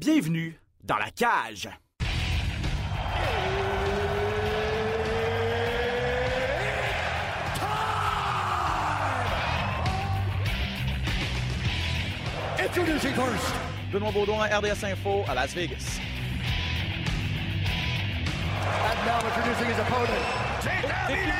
[0.00, 1.68] Bienvenue dans la cage.
[12.60, 13.52] Introducing first.
[13.92, 15.98] Benoît Baudouin, RDS Info à Las Vegas.
[18.84, 20.06] And now introducing his opponent.
[20.60, 21.32] C'est terminé!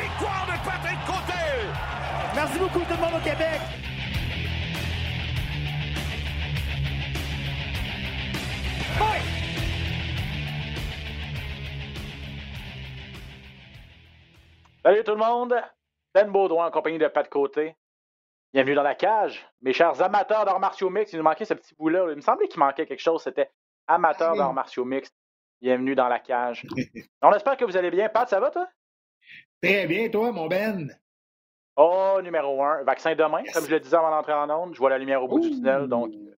[0.00, 1.42] Victoire de Patrick Côté!
[2.34, 3.60] Merci beaucoup tout le monde au Québec.
[14.88, 15.54] Salut tout le monde!
[16.14, 17.76] Ben Baudouin en compagnie de Pat Côté.
[18.54, 19.46] Bienvenue dans la cage.
[19.60, 22.06] Mes chers amateurs d'arts martiaux mixtes, il nous manquait ce petit bout-là.
[22.08, 23.22] Il me semblait qu'il manquait quelque chose.
[23.22, 23.50] C'était
[23.86, 25.14] amateurs d'arts martiaux mixtes.
[25.60, 26.64] Bienvenue dans la cage.
[27.22, 28.08] On espère que vous allez bien.
[28.08, 28.66] Pat, ça va toi?
[29.62, 30.90] Très bien, toi, mon Ben.
[31.76, 33.42] Oh, numéro un, vaccin demain.
[33.52, 35.50] Comme je le disais avant d'entrer en onde, je vois la lumière au bout du
[35.50, 36.34] tunnel, donc euh,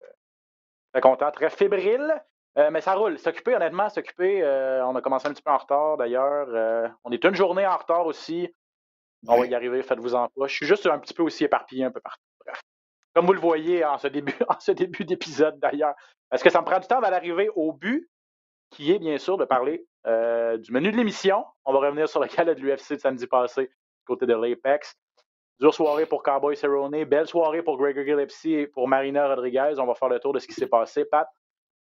[0.92, 2.20] très content, très fébrile.
[2.60, 3.18] Euh, mais ça roule.
[3.18, 4.42] S'occuper, honnêtement, s'occuper.
[4.42, 6.48] euh, on a commencé un petit peu en retard d'ailleurs.
[6.50, 8.48] Euh, on est une journée en retard aussi.
[9.26, 10.46] On va y arriver, faites-vous en pas.
[10.46, 12.22] Je suis juste un petit peu aussi éparpillé un peu partout.
[12.44, 12.60] Bref.
[13.14, 15.94] Comme vous le voyez en ce début, en ce début d'épisode d'ailleurs.
[16.28, 18.08] Parce que ça me prend du temps à l'arrivée au but,
[18.70, 21.44] qui est bien sûr de parler du menu de l'émission.
[21.64, 24.96] On va revenir sur le cas de l'UFC de samedi passé, du côté de l'Apex.
[25.58, 29.74] Dure soirée pour Cowboy Cerrone, belle soirée pour Gregory Gillespie et pour Marina Rodriguez.
[29.78, 31.04] On va faire le tour de ce qui s'est passé.
[31.04, 31.28] Pat,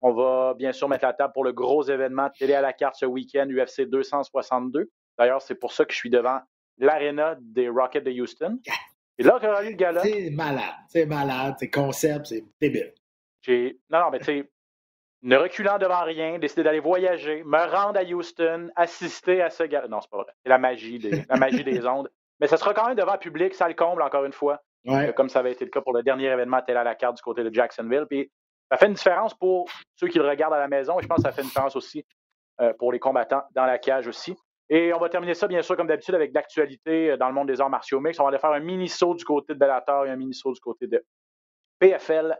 [0.02, 2.96] on va bien sûr mettre la table pour le gros événement télé à la carte
[2.96, 4.90] ce week-end, UFC 262.
[5.18, 6.40] D'ailleurs, c'est pour ça que je suis devant
[6.78, 8.58] l'aréna des Rockets de Houston.
[9.18, 12.94] Et là, quand eu le gala, C'est malade, c'est malade, c'est concept, c'est débile.
[13.42, 13.78] j'ai.
[13.90, 14.50] Non, non, mais tu sais,
[15.22, 19.88] ne reculant devant rien, décider d'aller voyager, me rendre à Houston, assister à ce gala.
[19.88, 20.32] Non, c'est pas vrai.
[20.42, 22.10] C'est la magie des, la magie des ondes.
[22.40, 24.62] Mais ça sera quand même devant le public, ça le comble encore une fois.
[24.86, 25.12] Ouais.
[25.14, 27.22] Comme ça avait été le cas pour le dernier événement télé à la carte du
[27.22, 28.06] côté de Jacksonville.
[28.08, 28.30] Puis
[28.70, 31.16] ça fait une différence pour ceux qui le regardent à la maison et je pense
[31.18, 32.04] que ça fait une différence aussi
[32.60, 34.36] euh, pour les combattants dans la cage aussi.
[34.68, 37.48] Et on va terminer ça, bien sûr, comme d'habitude, avec l'actualité euh, dans le monde
[37.48, 38.20] des arts martiaux mixtes.
[38.20, 40.86] On va aller faire un mini-saut du côté de Bellator et un mini-saut du côté
[40.86, 41.04] de
[41.80, 42.38] PFL,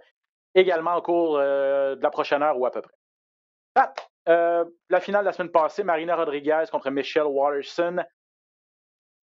[0.55, 2.95] également au cours euh, de la prochaine heure ou à peu près.
[4.29, 7.97] Euh, la finale de la semaine passée, Marina Rodriguez contre Michelle Watterson.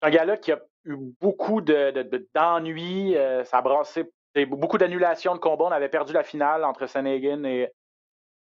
[0.01, 3.17] C'est un gars-là qui a eu beaucoup de- de- de- d'ennuis.
[3.17, 4.05] euh, ça a brassé
[4.47, 5.65] beaucoup d'annulations de combats.
[5.65, 7.69] On avait perdu la finale entre Sanhagen et,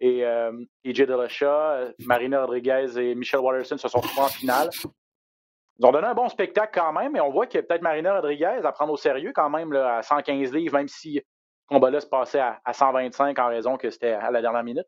[0.01, 0.53] et euh,
[0.85, 1.47] EJ Dillashaw.
[1.47, 4.71] Euh, Marina Rodriguez et Michelle Watterson se sont retrouvés en finale.
[5.79, 8.61] Ils ont donné un bon spectacle quand même, mais on voit que peut-être Marina Rodriguez
[8.65, 12.07] à prendre au sérieux quand même là, à 115 livres, même si ce combat-là se
[12.07, 14.87] passait à, à 125 en raison que c'était à la dernière minute.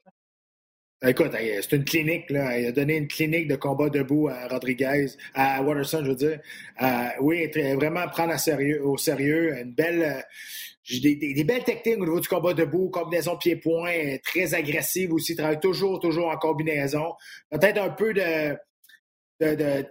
[1.06, 2.58] Écoute, c'est une clinique, là.
[2.58, 6.40] Il a donné une clinique de combat debout à Rodriguez, à Watterson, je veux dire.
[6.82, 9.56] Euh, oui, vraiment prendre à sérieux, au sérieux.
[9.58, 10.02] Une belle.
[10.02, 15.60] euh, des, belles techniques au niveau du combat debout, combinaison pied-point, très agressive aussi, travaille
[15.60, 17.14] toujours, toujours en combinaison.
[17.50, 18.56] Peut-être un peu de,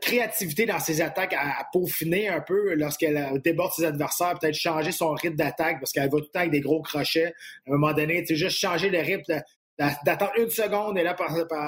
[0.01, 4.56] créativité dans ses attaques à, à peaufiner un peu lorsqu'elle euh, déborde ses adversaires, peut-être
[4.56, 7.34] changer son rythme d'attaque parce qu'elle va tout le temps avec des gros crochets.
[7.66, 9.41] À un moment donné, tu sais, juste changer le rythme
[9.78, 11.16] d'attendre une seconde et là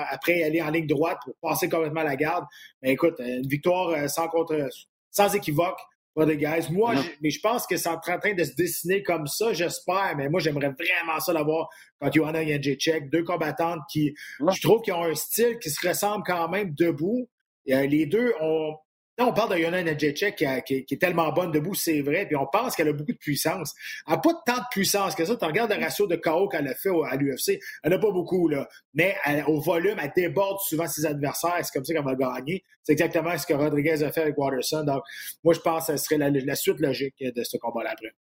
[0.10, 2.46] après aller en ligne droite pour passer complètement la garde.
[2.82, 4.68] Mais écoute, une victoire euh, sans contre
[5.12, 5.80] sans équivoque.
[6.16, 6.72] Pas de guys.
[6.72, 10.16] Moi, je- mais je pense que c'est en train de se dessiner comme ça, j'espère.
[10.18, 11.70] Mais moi, j'aimerais vraiment ça l'avoir
[12.02, 16.24] quand Johanna Jędrzejczyk, deux combattantes qui, je trouve, qui ont un style qui se ressemble
[16.26, 17.30] quand même debout.
[17.68, 18.76] Et, euh, les deux ont.
[19.20, 22.02] Là, on parle de Johanna Jędrzejczyk qui, a- qui- qui est tellement bonne debout, c'est
[22.02, 23.76] vrai, puis on pense qu'elle a beaucoup de puissance.
[24.08, 25.36] Elle n'a pas tant de puissance que ça.
[25.36, 28.12] Tu regardes le ratio de KO qu'elle a fait au- à l'UFC, elle n'a pas
[28.12, 28.66] beaucoup, là.
[28.94, 31.58] Mais elle- au volume, elle déborde souvent ses adversaires.
[31.64, 32.64] C'est comme ça qu'elle va gagner.
[32.84, 34.86] C'est exactement ce que Rodriguez a fait avec Watterson.
[34.86, 35.04] Donc,
[35.44, 38.14] moi, je pense que ce serait la, la suite logique de ce combat-là après.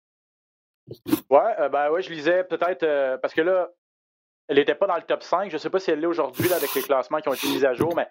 [1.30, 3.70] Ouais, euh, ben ouais, je lisais peut-être euh, parce que là,
[4.48, 5.50] elle n'était pas dans le top 5.
[5.50, 7.64] Je ne sais pas si elle l'est aujourd'hui avec les classements qui ont été mis
[7.66, 8.08] à jour, mais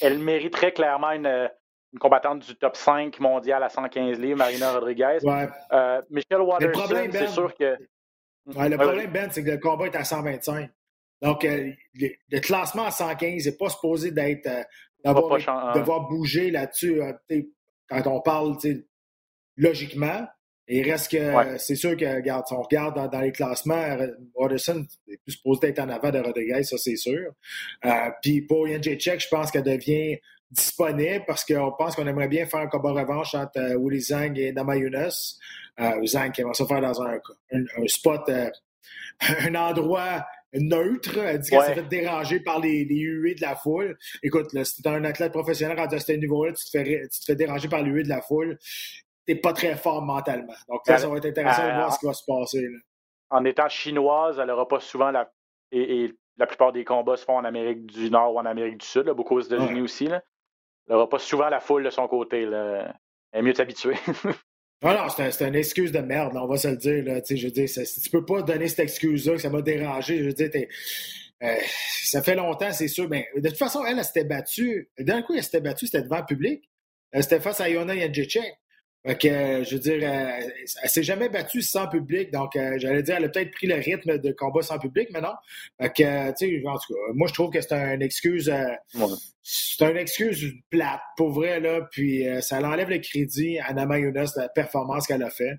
[0.00, 1.48] elle mériterait clairement une, euh,
[1.92, 5.18] une combattante du top 5 mondial à 115 livres, Marina Rodriguez.
[5.22, 5.48] Ouais.
[5.72, 6.40] Euh, Michelle
[6.72, 7.76] problème, c'est Ben, sûr que.
[8.56, 10.70] Ouais, le problème, Ben, c'est que le combat est à 125.
[11.20, 14.62] Donc, euh, le, le classement à 115 n'est pas supposé d'être euh,
[15.04, 17.12] d'avoir pas chan- devoir bouger là-dessus euh,
[17.88, 18.56] quand on parle
[19.56, 20.26] logiquement.
[20.68, 21.58] Et il reste que Ouais.
[21.58, 23.96] c'est sûr que regarde, si on regarde dans, dans les classements,
[24.34, 27.32] Watterson est plus supposé être en avant de Rodriguez, ça c'est sûr.
[27.84, 27.90] Euh,
[28.22, 30.18] Puis pour Jędrzejczyk, je pense qu'elle devient
[30.52, 34.38] disponible parce qu'on pense qu'on aimerait bien faire un combat revanche entre euh, Willy Zhang
[34.38, 35.10] et Nama Younes.
[35.80, 37.14] Euh, Zhang qui aimerait ça faire dans un,
[37.52, 38.50] un, un spot, euh,
[39.40, 41.16] un endroit neutre.
[41.18, 41.66] Elle dit qu'elle Ouais.
[41.68, 43.96] s'est fait déranger par les, les huées de la foule.
[44.22, 47.24] Écoute, là, si t'es un athlète professionnel à ce niveau-là, tu te fais, tu te
[47.24, 48.58] fais déranger par les huées de la foule,
[49.26, 50.52] t'es pas très fort mentalement.
[50.68, 52.60] Donc là, ça va être intéressant de Euh, voir ce qui va se passer.
[52.62, 52.78] là.
[53.30, 55.30] en étant chinoise, elle n'aura pas souvent la.
[55.70, 58.78] Et, et la plupart des combats se font en Amérique du Nord ou en Amérique
[58.78, 60.06] du Sud, beaucoup aux États-Unis aussi.
[60.06, 60.22] Là.
[60.88, 62.44] N'aura pas souvent la foule de son côté.
[62.44, 62.94] Là.
[63.32, 63.94] Il est mieux de s'habituer.
[64.84, 67.04] Non, non, c'est une excuse de merde, on va se le dire.
[67.04, 70.50] Là, je tu peux pas donner cette excuse-là, que ça m'a dérangé, je veux dire,
[71.44, 71.56] euh,
[72.02, 73.08] ça fait longtemps, c'est sûr.
[73.08, 74.90] Mais de toute façon, elle, elle, s'était battue.
[74.98, 76.68] D'un coup, elle s'était battue, c'était devant le public.
[77.14, 78.58] C'était face à Iona Jacek.
[79.04, 80.48] Fait que, euh, je veux dire, euh,
[80.82, 83.74] elle, s'est jamais battue sans public, donc euh, j'allais dire, elle a peut-être pris le
[83.74, 85.32] rythme de combat sans public, mais non.
[85.80, 88.52] Fait que, tu sais, en tout cas, moi je trouve que c'est une excuse,
[89.42, 94.12] c'est une excuse plate, pour vrai là, puis ça l'enlève le crédit à Nama Younes
[94.12, 95.58] de la performance qu'elle a fait.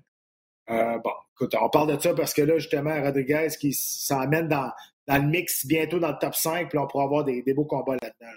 [0.66, 4.70] bon, écoute, on parle de ça parce que là, justement, Rodriguez qui s'emmène dans,
[5.06, 7.66] dans le mix bientôt dans le top 5, puis on pourra avoir des, des beaux
[7.66, 8.32] combats là-dedans.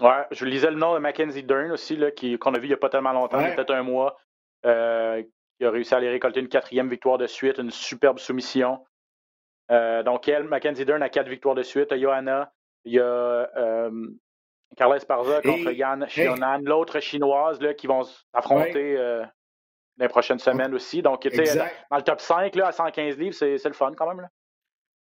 [0.00, 2.70] Ouais, je lisais le nom de Mackenzie Dern aussi, là, qui, qu'on a vu il
[2.70, 4.16] n'y a pas tellement longtemps, peut-être un mois,
[4.64, 5.22] euh,
[5.58, 8.84] qui a réussi à aller récolter une quatrième victoire de suite, une superbe soumission.
[9.70, 11.88] Euh, donc, elle, Mackenzie Dern a quatre victoires de suite.
[11.90, 12.52] Il y a Johanna,
[12.84, 13.90] il y a euh,
[14.76, 20.74] Carla Esparza contre Yann Xionan, l'autre chinoise là, qui vont s'affronter dans les prochaines semaines
[20.74, 21.02] aussi.
[21.02, 21.58] Donc, tu sais,
[21.90, 24.22] dans le top 5 là, à 115 livres, c'est, c'est le fun quand même.
[24.22, 24.28] Là.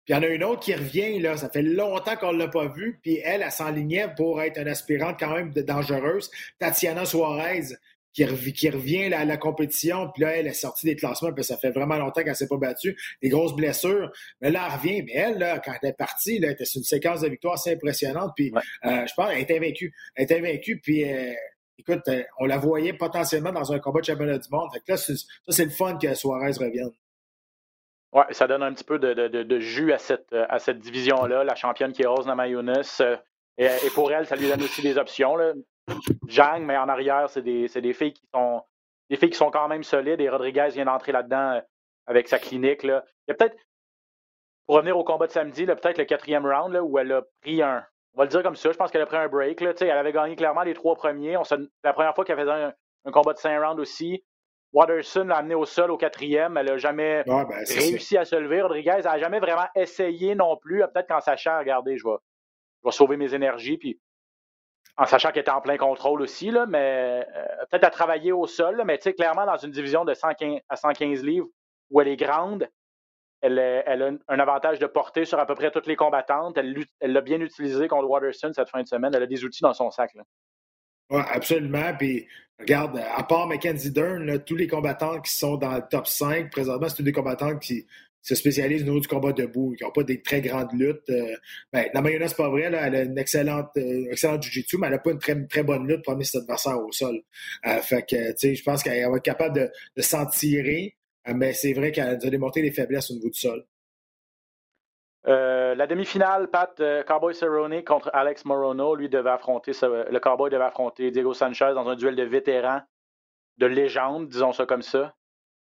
[0.10, 2.40] Puis il y en a une autre qui revient, là, ça fait longtemps qu'on ne
[2.40, 6.32] l'a pas vue, puis elle, elle s'enlignait pour être une aspirante quand même dangereuse.
[6.58, 7.76] Tatiana Suarez,
[8.12, 11.70] qui, revient à la compétition, puis là, elle est sortie des classements, puis ça fait
[11.70, 12.98] vraiment longtemps qu'elle ne s'est pas battue.
[13.22, 14.12] Des grosses blessures.
[14.42, 15.04] Mais là, elle revient.
[15.04, 17.54] Mais elle, là, quand elle est partie, là, elle était sur une séquence de victoires
[17.54, 18.32] assez impressionnante.
[18.36, 18.52] Puis
[18.86, 19.94] euh, je pense qu'elle était invaincue.
[20.16, 21.34] Elle était invaincue, puis euh,
[21.78, 24.70] écoute, euh, on la voyait potentiellement dans un combat de championnat du monde.
[24.74, 25.14] Fait que là, ça,
[25.50, 26.90] c'est le fun que Suarez revienne.
[28.12, 31.44] Oui, ça donne un petit peu de, de, de jus à cette, à cette division-là.
[31.44, 32.98] La championne qui est Rose Namajunas.
[33.02, 33.18] Euh,
[33.58, 35.36] et, et, pour elle, ça lui donne aussi des options.
[35.36, 35.54] Là.
[36.28, 38.64] Jang, mais en arrière, c'est des, des, filles qui sont
[39.10, 40.22] des filles qui sont quand même solides.
[40.22, 41.62] Et Rodriguez vient d'entrer là-dedans euh,
[42.08, 42.84] avec sa clinique.
[42.84, 43.04] Là.
[43.28, 43.58] Il y a peut-être,
[44.66, 47.62] pour revenir au combat de samedi, peut-être le quatrième round là, où elle a pris
[47.62, 47.86] un.
[48.16, 49.62] On va le dire comme ça, je pense qu'elle a pris un break.
[49.62, 49.74] Là.
[49.80, 51.38] Elle avait gagné clairement les trois premiers.
[51.44, 52.74] C'est la première fois qu'elle faisait un,
[53.06, 54.24] un combat de cinq rounds aussi.
[54.74, 56.58] Watterson l'a amené au sol au quatrième.
[56.58, 58.62] Elle n'a jamais ben, réussi à se lever.
[58.62, 60.80] Rodriguez n'a jamais vraiment essayé non plus.
[60.94, 62.18] Peut-être qu'en sachant, regardez, je vais,
[62.84, 63.78] je vais sauver mes énergies.
[63.78, 64.00] Puis
[64.98, 68.48] en sachant qu'elle était en plein contrôle aussi, là, mais euh, peut-être à travailler au
[68.48, 68.84] sol.
[68.86, 71.48] mais tu sais, clairement, dans une division de 115, à 115 livres
[71.90, 72.68] où elle est grande,
[73.42, 76.58] elle, elle, a un avantage de portée sur à peu près toutes les combattantes.
[76.58, 79.16] Elle l'a bien utilisé contre Watterson cette fin de semaine.
[79.16, 80.14] Elle a des outils dans son sac.
[80.16, 80.24] Là.
[81.10, 81.94] Oui, absolument.
[81.98, 82.28] Puis,
[82.60, 86.88] regarde, à part Mackenzie Dern, tous les combattants qui sont dans le top 5, présentement,
[86.90, 87.86] c'est tous des combattants qui
[88.22, 91.10] se spécialisent au niveau du combat debout, qui n'ont pas des très grandes luttes.
[91.10, 91.36] Euh,
[91.72, 94.88] ben, la mayonnaise, c'est pas vrai, là, elle a une excellente, euh, excellente jiu-jitsu, mais
[94.88, 97.22] elle n'a pas une très, très bonne lutte pour amener cet adversaire au sol.
[97.66, 100.96] Euh, fait que, tu sais, je pense qu'elle va être capable de, s'en tirer,
[101.34, 103.66] mais c'est vrai qu'elle a démontré des faiblesses au niveau du sol.
[105.28, 110.50] Euh, la demi-finale, Pat euh, Cowboy Cerrone contre Alex Morono, lui devait affronter le Cowboy
[110.50, 112.82] devait affronter Diego Sanchez dans un duel de vétérans,
[113.58, 115.14] de légende, disons ça comme ça,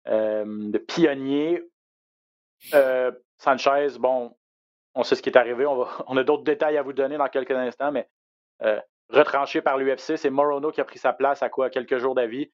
[0.08, 1.62] euh, de pionnier.
[3.38, 4.34] Sanchez, bon,
[4.96, 5.66] on sait ce qui est arrivé,
[6.08, 8.08] on, a d'autres détails à vous donner dans quelques instants, mais
[9.10, 12.50] retranché par l'UFC, c'est Morono qui a pris sa place à quoi quelques jours d'avis.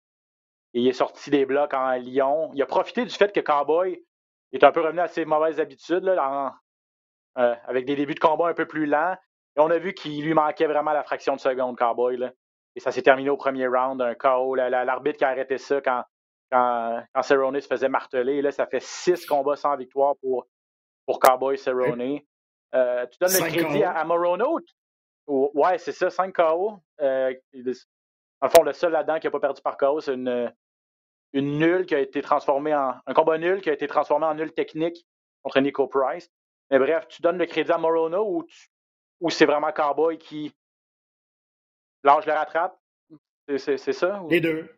[0.74, 2.50] il est sorti des blocs en Lyon.
[2.56, 4.03] Il a profité du fait que Cowboy
[4.51, 6.59] est un peu revenu à ses mauvaises habitudes là,
[7.40, 9.16] euh, avec des débuts de combat un peu plus lents.
[9.56, 12.18] Et on a vu qu'il lui manquait vraiment la fraction de seconde, Cowboy.
[12.18, 12.31] Là.
[12.76, 14.56] Et ça s'est terminé au premier round, un KO.
[14.56, 16.04] L'arbitre qui a arrêté ça quand,
[16.52, 18.36] quand, quand Cerrone se faisait marteler.
[18.36, 20.48] Et là, ça fait six combats sans victoire pour,
[21.06, 22.19] pour Cowboy Cerrone.
[22.76, 24.60] Euh, tu donnes le crédit à, Morono?
[25.28, 26.80] Ouais, c'est ça, 5 KO.
[27.02, 27.34] Euh,
[28.42, 30.54] en fond, le seul là-dedans qui n'a pas perdu par KO, c'est une,
[31.34, 32.96] une nulle qui a été transformée en.
[33.06, 35.06] Un combat nul qui a été transformé en nul technique
[35.44, 36.30] contre Nico Price.
[36.71, 38.47] Mais bref, tu donnes le crédit à Morono ou,
[39.19, 40.54] ou c'est vraiment Cowboy qui
[42.04, 42.80] lâche le rattrape?
[43.57, 44.23] C'est ça?
[44.30, 44.69] Les deux.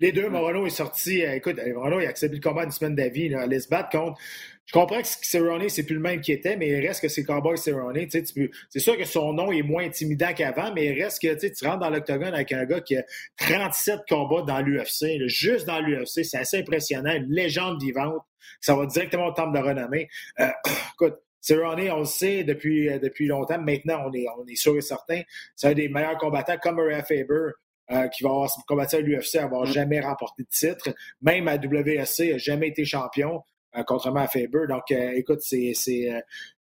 [0.00, 1.24] Les deux, Morono est sorti.
[1.24, 3.26] Euh, écoute, euh, Morono a accepté le combat une semaine d'avis.
[3.26, 4.18] Il allait se battre contre.
[4.66, 7.22] Je comprends que Cerrone, c'est plus le même qui était, mais il reste que c'est
[7.22, 8.06] Cowboy Cerrone.
[8.10, 11.80] C'est sûr que son nom est moins intimidant qu'avant, mais il reste que tu rentres
[11.80, 13.04] dans l'octogone avec un gars qui a
[13.36, 15.26] 37 combats dans l'UFC.
[15.26, 17.12] Juste dans l'UFC, c'est assez impressionnant.
[17.14, 18.22] Une légende vivante.
[18.60, 20.08] Ça va directement au temple de renommée.
[20.40, 20.48] Euh,
[20.94, 23.60] écoute, Cerrone, on le sait depuis, depuis longtemps.
[23.60, 25.20] Maintenant, on est, on est sûr et certain.
[25.54, 27.50] C'est un des meilleurs combattants, comme Maria Faber,
[27.90, 29.72] euh, qui va avoir combattu à l'UFC, avoir mm.
[29.72, 30.94] jamais remporté de titre.
[31.22, 33.42] Même à WSC, n'a jamais été champion,
[33.86, 34.66] contrairement à Faber.
[34.68, 35.72] Donc, écoute, c'est,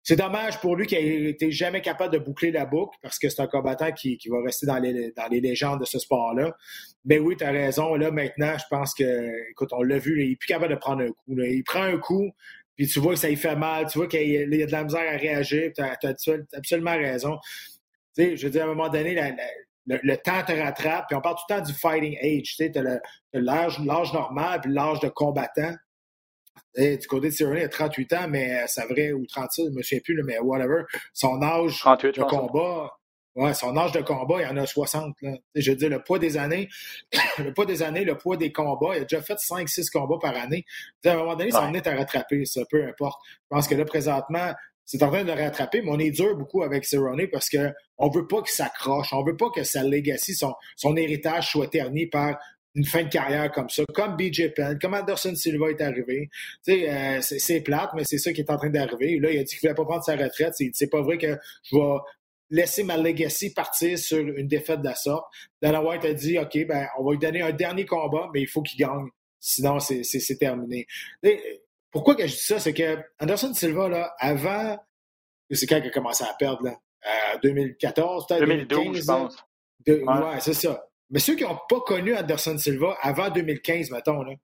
[0.08, 3.28] c'est dommage pour lui qu'il ait été jamais capable de boucler la boucle parce que
[3.28, 6.56] c'est un combattant qui, qui, va rester dans les, dans les légendes de ce sport-là.
[7.04, 7.94] Mais oui, tu as raison.
[7.94, 11.02] Là, maintenant, je pense que, écoute, on l'a vu, il est plus capable de prendre
[11.02, 11.38] un coup.
[11.38, 12.30] Il prend un coup,
[12.74, 14.84] puis tu vois que ça lui fait mal, tu vois qu'il y, a de la
[14.84, 15.98] misère à réagir, tu as,
[16.56, 17.36] absolument raison.
[18.16, 19.14] Tu sais, je veux dire, à un moment donné,
[19.88, 22.72] le, temps te rattrape, puis on parle tout le temps du fighting age, tu sais,
[23.32, 25.74] l'âge normal, puis l'âge de combattant.
[26.76, 29.76] du côté de Cerrone, il a 38 ans, mais c'est vrai, ou 36, je ne
[29.76, 30.82] me souviens plus, mais whatever.
[31.12, 32.92] Son âge de combat,
[33.38, 35.14] Ouais, son âge de combat, il en a 60.
[35.22, 35.36] Là.
[35.54, 36.68] Je veux dire, le poids des années,
[37.38, 40.36] le poids des années, le poids des combats, il a déjà fait 5-6 combats par
[40.36, 40.64] année.
[41.04, 43.20] à un moment donné, ça en est à rattraper, ça, peu importe.
[43.24, 44.52] Je pense que là, présentement,
[44.88, 47.74] c'est en train de le rattraper, mais on est dur beaucoup avec Cerrone parce que
[47.98, 51.68] on veut pas qu'il s'accroche, on veut pas que sa legacy, son, son héritage soit
[51.68, 52.38] terni par
[52.74, 56.30] une fin de carrière comme ça, comme BJ Penn, comme Anderson Silva est arrivé.
[56.70, 59.18] Euh, c'est plate, mais c'est ça qui est en train d'arriver.
[59.18, 60.54] Là, il a dit qu'il ne voulait pas prendre sa retraite.
[60.72, 61.98] C'est pas vrai que je vais
[62.48, 65.26] laisser ma legacy partir sur une défaite de la sorte.
[65.60, 68.48] Dana White a dit, OK, ben, on va lui donner un dernier combat, mais il
[68.48, 69.08] faut qu'il gagne.
[69.38, 70.86] Sinon, c'est terminé.
[71.90, 72.58] Pourquoi que je dis ça?
[72.58, 74.78] C'est que Anderson Silva, là, avant,
[75.50, 76.78] c'est quand il a commencé à perdre, là?
[77.42, 79.36] 2014, peut-être 2012, je pense.
[79.86, 80.84] ouais, c'est ça.
[81.10, 84.34] Mais ceux qui n'ont pas connu Anderson Silva avant 2015, mettons, là,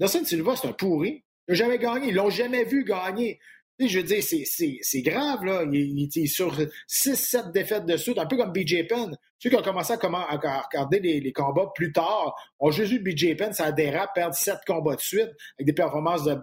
[0.00, 1.24] Anderson Silva, c'est un pourri.
[1.46, 2.08] Il n'a jamais gagné.
[2.08, 3.38] Ils l'ont jamais vu gagner
[3.86, 5.64] je veux dire, c'est grave, là.
[5.70, 6.56] Il, est sur
[6.88, 9.16] 6-7 défaites de suite, un peu comme BJ Penn.
[9.38, 12.98] Ceux qui ont commencé à, comment, à regarder les, combats plus tard ont juste vu
[12.98, 16.36] BJ Penn, ça dérape, perdre 7 combats de suite avec des performances de,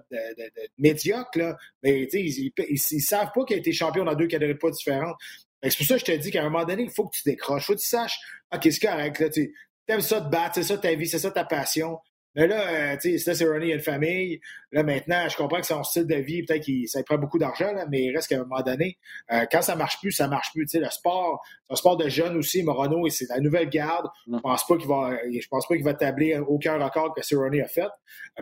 [0.78, 1.58] médiocres, là.
[1.84, 5.18] Mais ils, ils, savent pas qu'il a été champion dans deux catégories pas différentes.
[5.62, 7.24] C'est pour ça que je te dis qu'à un moment donné, il faut que tu
[7.26, 7.64] décroches.
[7.64, 8.20] Il faut que tu saches,
[8.54, 9.30] OK, c'est correct, là.
[9.30, 9.54] Tu
[9.88, 12.00] aimes ça te battre, c'est ça ta vie, c'est ça ta passion.
[12.36, 14.42] Mais là, euh, tu sais, c'est Ronnie, il a une famille.
[14.72, 17.74] Là, maintenant, je comprends que son style de vie, peut-être qu'il ça prend beaucoup d'argent,
[17.90, 18.98] mais il reste qu'à un moment donné,
[19.32, 20.66] euh, quand ça marche plus, ça marche plus.
[20.66, 22.62] Tu sais, le sport, c'est un sport de jeunes aussi.
[22.64, 24.08] Morano, c'est la nouvelle garde.
[24.28, 27.60] Je pense pas qu'il va, je pense pas qu'il va tabler aucun record que Cerrone
[27.62, 27.90] a fait.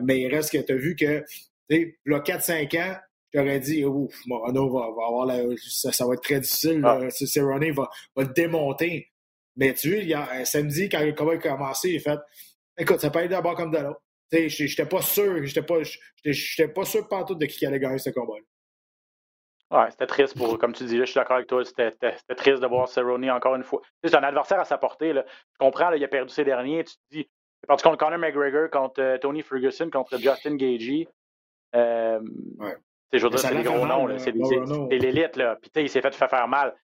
[0.01, 1.19] Mais il reste que tu as vu que,
[1.69, 2.95] tu sais, là, 4-5 ans,
[3.31, 6.81] j'aurais dit, ouf, Morano va, va avoir la, ça, va être très difficile.
[6.83, 7.09] Ah.
[7.11, 9.09] Cerrone va, va le démonter.
[9.55, 12.19] Mais tu vois, il y a, samedi, quand le combat a commencé, il a fait,
[12.77, 14.01] Écoute, ça peut aller d'abord comme de l'autre.
[14.31, 15.75] J'étais pas sûr, j'étais pas,
[16.23, 18.43] j'étais pas sûr tout de qui allait gagner ce combat-là.
[19.71, 21.91] Ouais, c'était triste pour, comme tu dis, je suis d'accord avec toi, c'était
[22.35, 23.81] triste de voir Cerrone encore une fois.
[24.03, 25.13] C'est un adversaire à sa portée.
[25.13, 25.23] Là.
[25.23, 26.83] Tu comprends, là, il a perdu ses derniers.
[26.83, 31.07] Tu te dis, c'est parti contre Conor McGregor, contre euh, Tony Ferguson, contre Justin Gagey.
[31.75, 32.19] Euh,
[32.59, 32.75] ouais.
[33.13, 34.17] Je veux dire, c'est des gros noms.
[34.17, 35.39] C'est l'élite.
[35.61, 36.75] Puis il s'est fait faire mal.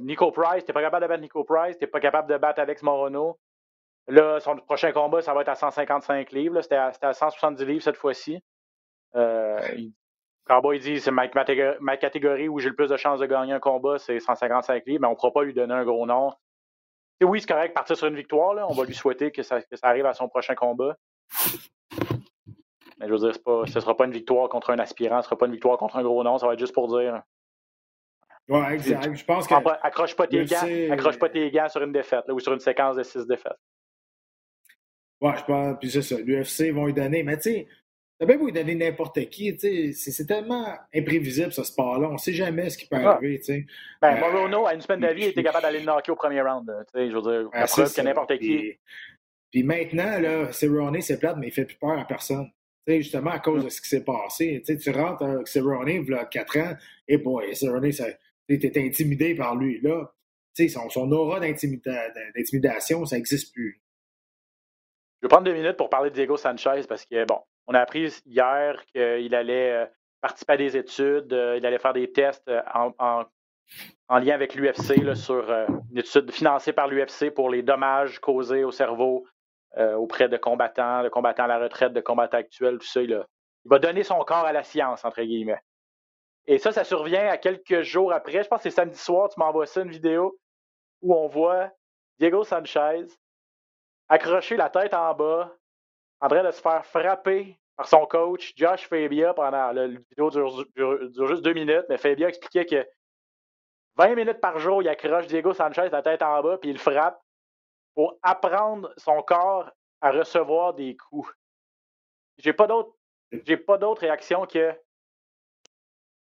[0.00, 2.82] Nico Price, t'es pas capable de battre Nico Price, t'es pas capable de battre Alex
[2.82, 3.38] Morono.
[4.10, 6.60] Là, son prochain combat, ça va être à 155 livres.
[6.62, 8.42] C'était à, à, 170 livres cette fois-ci.
[9.14, 9.60] Euh,
[10.72, 11.28] il dit c'est ma,
[11.80, 15.00] ma, catégorie où j'ai le plus de chances de gagner un combat, c'est 155 livres,
[15.00, 16.32] mais on ne pourra pas lui donner un gros nom.
[17.20, 18.54] Et oui, c'est correct, partir sur une victoire.
[18.54, 18.66] Là.
[18.68, 20.96] On va lui souhaiter que ça, arrive à son prochain combat.
[22.98, 25.26] Mais je veux dire, pas, ce ne sera pas une victoire contre un aspirant, ce
[25.26, 27.22] ne sera pas une victoire contre un gros nom, ça va être juste pour dire.
[28.48, 29.14] Ouais, exact.
[29.14, 29.54] Je pense que.
[29.54, 32.96] Accroche pas tes gants, accroche pas tes gants sur une défaite ou sur une séquence
[32.96, 33.52] de six défaites.
[35.20, 36.16] Ouais, je pense, puis c'est ça.
[36.18, 37.22] L'UFC vont lui donner.
[37.22, 37.66] Mais tu sais,
[38.18, 39.56] ça peut lui donner n'importe qui.
[39.56, 42.08] tu sais, C'est tellement imprévisible, ce sport-là.
[42.08, 43.38] On ne sait jamais ce qui peut arriver.
[43.38, 43.66] tu sais.
[44.00, 46.40] Ben, euh, Morono, à une semaine d'avis, il était capable d'aller le knocker au premier
[46.40, 46.70] round.
[46.94, 48.78] Je veux dire, la preuve que n'importe qui.
[49.50, 52.50] Puis maintenant, là, c'est Ronnie, c'est plate, mais il fait plus peur à personne.
[52.86, 54.62] sais, justement, à cause de ce qui s'est passé.
[54.64, 56.74] sais, tu rentres avec Cerrone, il y a 4 ans,
[57.08, 59.80] et boy, Cerrone, tu étais intimidé par lui.
[59.80, 60.12] Là,
[60.68, 63.80] son, son aura d'intimidation, ça n'existe plus.
[65.20, 67.80] Je vais prendre deux minutes pour parler de Diego Sanchez parce que, bon, on a
[67.80, 69.86] appris hier qu'il allait euh,
[70.22, 72.62] participer à des études, euh, il allait faire des tests euh,
[72.98, 73.24] en,
[74.08, 75.52] lien avec l'UFC sur
[75.90, 79.24] une étude financée par l'UFC pour les dommages causés au cerveau
[79.76, 83.02] auprès de combattants, de combattants à la retraite, de combattants actuels, tout ça.
[83.02, 83.22] il
[83.66, 85.60] va donner son corps à la science, entre guillemets.
[86.48, 88.42] Et ça, ça survient à quelques jours après.
[88.42, 90.36] Je pense que c'est samedi soir, tu m'envoies ça, une vidéo
[91.02, 91.70] où on voit
[92.18, 93.06] Diego Sanchez
[94.10, 95.56] accroché la tête en bas,
[96.20, 101.28] en train de se faire frapper par son coach, Josh Fabia, pendant le, vidéo dure,
[101.28, 102.86] juste deux minutes, mais Fabia expliquait que
[103.96, 107.22] 20 minutes par jour, il accroche Diego Sanchez la tête en bas, puis il frappe
[107.94, 111.32] pour apprendre son corps à recevoir des coups.
[112.38, 112.94] J'ai pas d'autre
[113.66, 114.74] pas d'autre réaction que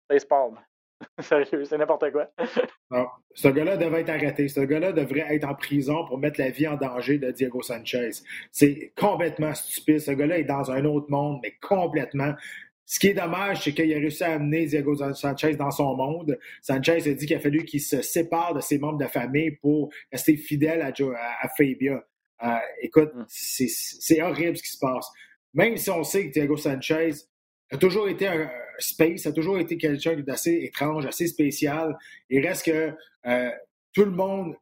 [0.09, 0.61] facepalm.
[1.21, 2.29] Sérieux, c'est n'importe quoi.
[2.91, 3.07] non.
[3.35, 4.49] Ce gars-là devrait être arrêté.
[4.49, 8.11] Ce gars-là devrait être en prison pour mettre la vie en danger de Diego Sanchez.
[8.51, 10.01] C'est complètement stupide.
[10.01, 12.35] Ce gars-là est dans un autre monde, mais complètement.
[12.85, 16.39] Ce qui est dommage, c'est qu'il a réussi à amener Diego Sanchez dans son monde.
[16.61, 19.91] Sanchez a dit qu'il a fallu qu'il se sépare de ses membres de famille pour
[20.11, 20.93] rester fidèle à,
[21.41, 22.05] à, Fabia.
[22.45, 22.49] Euh,
[22.81, 23.25] écoute, mm.
[23.29, 25.09] c'est horrible ce qui se passe.
[25.55, 27.13] Même si on sait que Diego Sanchez
[27.73, 31.97] a toujours été un, space, ça a toujours été quelqu'un d'assez étrange, assez spécial.
[32.31, 32.95] Il reste que
[33.27, 33.51] euh,
[33.93, 34.57] tout le monde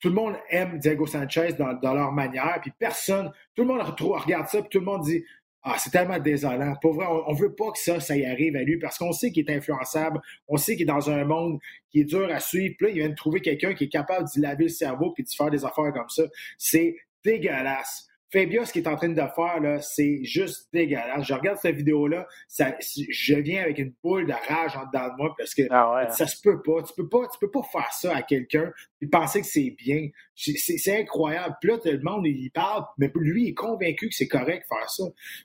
[0.00, 3.80] tout le monde aime Diego Sanchez dans, dans, leur manière, puis personne, tout le monde
[3.80, 5.24] regarde ça, puis tout le monde dit
[5.66, 6.74] ah, c'est tellement désolant.
[6.82, 9.12] Pour vrai, on, ne veut pas que ça, ça y arrive à lui parce qu'on
[9.12, 11.58] sait qu'il est influençable, on sait qu'il est dans un monde
[11.90, 12.74] qui est dur à suivre.
[12.76, 15.24] Puis là, il vient de trouver quelqu'un qui est capable d'y laver le cerveau puis
[15.24, 16.24] de faire des affaires comme ça.
[16.58, 18.08] C'est dégueulasse.
[18.34, 21.24] Fabio, ce qu'il est en train de faire, là, c'est juste dégueulasse.
[21.24, 25.16] Je regarde cette vidéo-là, ça, je viens avec une boule de rage en dedans de
[25.16, 26.10] moi parce que ah ouais.
[26.10, 26.82] ça se peut pas.
[26.82, 30.08] Tu peux pas, tu peux pas faire ça à quelqu'un et penser que c'est bien.
[30.34, 31.56] C'est incroyable.
[31.60, 34.66] Puis là, tout le monde, il parle, mais lui, il est convaincu que c'est correct
[34.68, 35.04] de faire ça.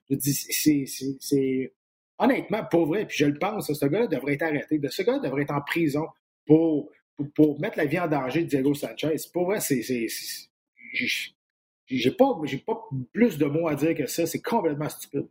[0.10, 0.34] Je dis,
[1.20, 1.74] c'est,
[2.18, 4.80] honnêtement, pour vrai, puis je le pense, ce gars-là devrait être arrêté.
[4.90, 6.08] Ce gars-là devrait être en prison
[6.48, 6.90] pour,
[7.36, 9.16] pour, mettre la vie en danger de Diego Sanchez.
[9.32, 10.08] Pour vrai, c'est,
[11.98, 12.82] j'ai pas, pas
[13.14, 14.26] plus de mots à dire que ça.
[14.26, 15.28] C'est complètement stupide.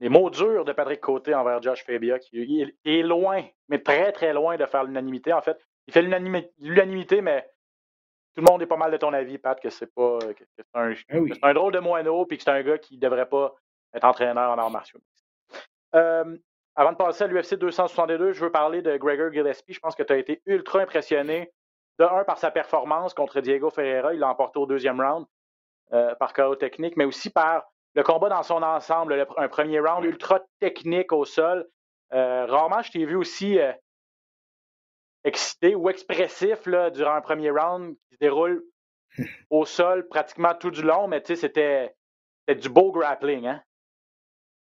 [0.00, 4.32] Les mots durs de Patrick Côté envers Josh Fabia, qui est loin, mais très, très
[4.32, 5.32] loin de faire l'unanimité.
[5.32, 7.50] En fait, il fait l'unanimité, mais
[8.34, 10.64] tout le monde est pas mal de ton avis, Pat, que c'est pas que c'est
[10.74, 13.54] un, ah un, drôle de moineau puis que c'est un gars qui devrait pas
[13.92, 15.00] être entraîneur en arts martiaux.
[15.94, 16.36] Euh,
[16.76, 19.72] avant de passer à l'UFC 262, je veux parler de Gregor Gillespie.
[19.72, 21.52] Je pense que tu as été ultra impressionné
[22.00, 25.26] de un, par sa performance contre Diego Ferreira, il l'a emporté au deuxième round
[25.92, 30.04] euh, par chaos technique, mais aussi par le combat dans son ensemble, un premier round
[30.04, 31.68] ultra technique au sol.
[32.14, 33.72] Euh, rarement, je t'ai vu aussi euh,
[35.24, 38.64] excité ou expressif là, durant un premier round qui se déroule
[39.50, 41.94] au sol pratiquement tout du long, mais tu sais, c'était
[42.48, 43.46] du beau grappling.
[43.46, 43.62] Hein?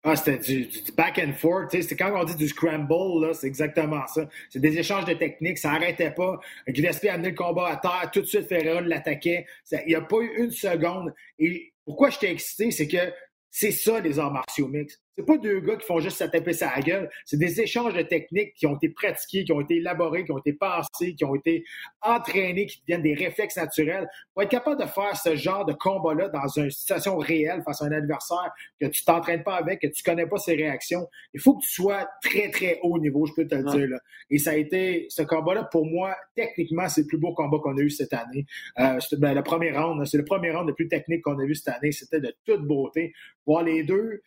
[0.05, 1.71] Ah, c'était du, back and forth.
[1.71, 4.27] C'est quand on dit du scramble, là, c'est exactement ça.
[4.49, 6.39] C'est des échanges de techniques, ça n'arrêtait pas.
[6.67, 9.45] Gillespie a amené le combat à terre, tout de suite Ferreira l'attaquait.
[9.71, 11.13] Il n'y a pas eu une seconde.
[11.39, 13.13] Et pourquoi j'étais excité, c'est que
[13.49, 15.02] c'est ça les arts martiaux mixtes.
[15.17, 17.09] C'est pas deux gars qui font juste se taper sa gueule.
[17.25, 20.39] C'est des échanges de techniques qui ont été pratiqués, qui ont été élaborés, qui ont
[20.39, 21.63] été pensés, qui ont été
[22.01, 24.07] entraînés, qui deviennent des réflexes naturels.
[24.33, 27.85] Pour être capable de faire ce genre de combat-là dans une situation réelle face à
[27.85, 31.57] un adversaire que tu t'entraînes pas avec, que tu connais pas ses réactions, il faut
[31.57, 33.87] que tu sois très, très haut niveau, je peux te le dire.
[33.89, 33.99] Là.
[34.29, 37.77] Et ça a été, ce combat-là, pour moi, techniquement, c'est le plus beau combat qu'on
[37.77, 38.45] a eu cette année.
[38.79, 41.53] Euh, ben, le premier round, c'est le premier round le plus technique qu'on a vu
[41.55, 41.91] cette année.
[41.91, 43.13] C'était de toute beauté.
[43.45, 44.21] Voir les deux,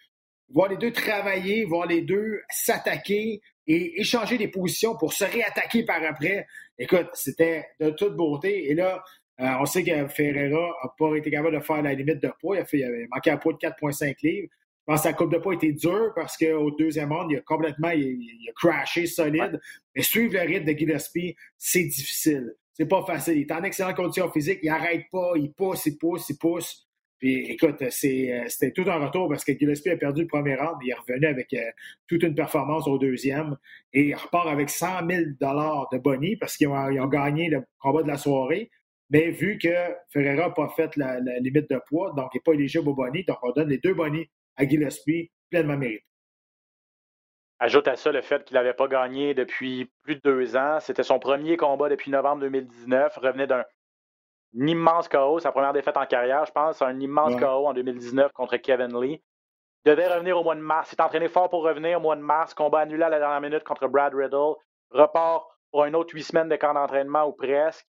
[0.50, 5.84] voir les deux travailler, voir les deux s'attaquer et échanger des positions pour se réattaquer
[5.84, 6.46] par après.
[6.78, 8.70] Écoute, c'était de toute beauté.
[8.70, 9.02] Et là,
[9.40, 12.56] euh, on sait que Ferreira n'a pas été capable de faire la limite de poids.
[12.56, 14.48] Il a, fait, il manqué un poids de 4,5 livres.
[14.50, 17.40] Je pense que sa coupe de poids était dure parce qu'au deuxième round, il a
[17.40, 19.60] complètement il, a crashé solide.
[19.94, 22.54] Mais suivre le rythme de Gillespie, c'est difficile.
[22.72, 23.38] C'est pas facile.
[23.38, 24.60] Il est en excellente condition physique.
[24.62, 25.32] Il n'arrête pas.
[25.34, 26.85] Il pousse, il pousse, il pousse.
[27.18, 30.76] Puis écoute, euh, c'était tout un retour parce que Gillespie a perdu le premier round,
[30.80, 31.70] mais il revenu avec euh,
[32.06, 33.56] toute une performance au deuxième.
[33.92, 38.08] Et il repart avec 100 000 de bonnie parce qu'ils ont, gagné le combat de
[38.08, 38.70] la soirée.
[39.08, 39.68] Mais vu que
[40.10, 43.24] Ferreira n'a pas fait la, limite de poids, donc il n'est pas éligible au bonnie,
[43.24, 46.04] donc on donne les deux bonnies à Gillespie, pleinement mérité.
[47.58, 50.78] Ajoute à ça le fait qu'il n'avait pas gagné depuis plus de deux ans.
[50.80, 53.16] C'était son premier combat depuis novembre 2019.
[53.16, 53.64] Revenait d'un
[54.58, 58.32] un immense KO, sa première défaite en carrière, je pense, un immense KO en 2019
[58.32, 59.22] contre Kevin Lee.
[59.84, 60.90] Il devait revenir au mois de mars.
[60.90, 62.54] Il s'est entraîné fort pour revenir au mois de mars.
[62.54, 64.54] Combat annulé à la dernière minute contre Brad Riddle.
[64.90, 67.86] Repart pour un autre huit semaines de camp d'entraînement ou presque.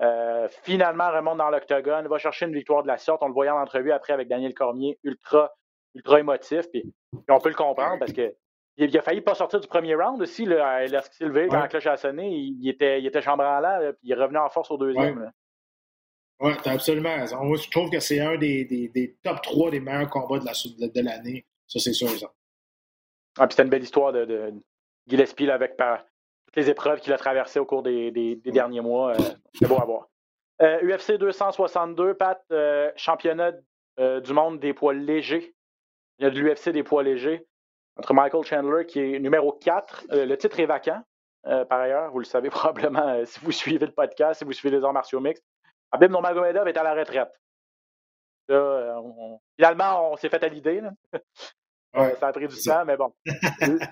[0.00, 3.22] Euh, finalement, remonte dans l'octogone, va chercher une victoire de la sorte.
[3.22, 5.52] On le voyait en entrevue après avec Daniel Cormier, ultra,
[5.94, 6.70] ultra émotif.
[6.70, 6.84] Puis,
[7.28, 8.34] on peut le comprendre parce que
[8.78, 10.44] il, a failli pas sortir du premier round aussi.
[10.44, 14.12] Lorsqu'il s'est levé, quand la cloche a sonné, il, était, il était chambranlant, puis il
[14.12, 15.32] est revenu en force au deuxième.
[16.40, 17.44] Oui, tu as absolument raison.
[17.44, 20.44] Moi, je trouve que c'est un des, des, des, top 3 des meilleurs combats de,
[20.44, 21.44] la, de, l'année.
[21.66, 22.08] Ça, c'est sûr.
[23.38, 24.54] Ah, puis c'était une belle histoire de, de
[25.08, 26.04] Gillespie avec par,
[26.46, 29.12] toutes les épreuves qu'il a traversées au cours des, des, derniers mois.
[29.12, 30.08] Euh, c'est beau à voir.
[30.60, 33.52] UFC 262, Pat, euh, championnat
[34.00, 35.54] euh, du monde des poids légers.
[36.18, 37.46] Il y a de l'UFC des poids légers
[37.96, 40.06] entre Michael Chandler, qui est numéro 4.
[40.10, 41.02] le titre est vacant,
[41.42, 42.10] par ailleurs.
[42.12, 45.20] Vous le savez probablement si vous suivez le podcast, si vous suivez les arts martiaux
[45.20, 45.44] mixtes.
[45.92, 47.32] Abib Nurmagomedov est à la retraite.
[48.50, 49.00] Euh,
[49.56, 50.82] finalement, on s'est fait à l'idée.
[52.20, 53.12] ça a pris du temps, mais bon.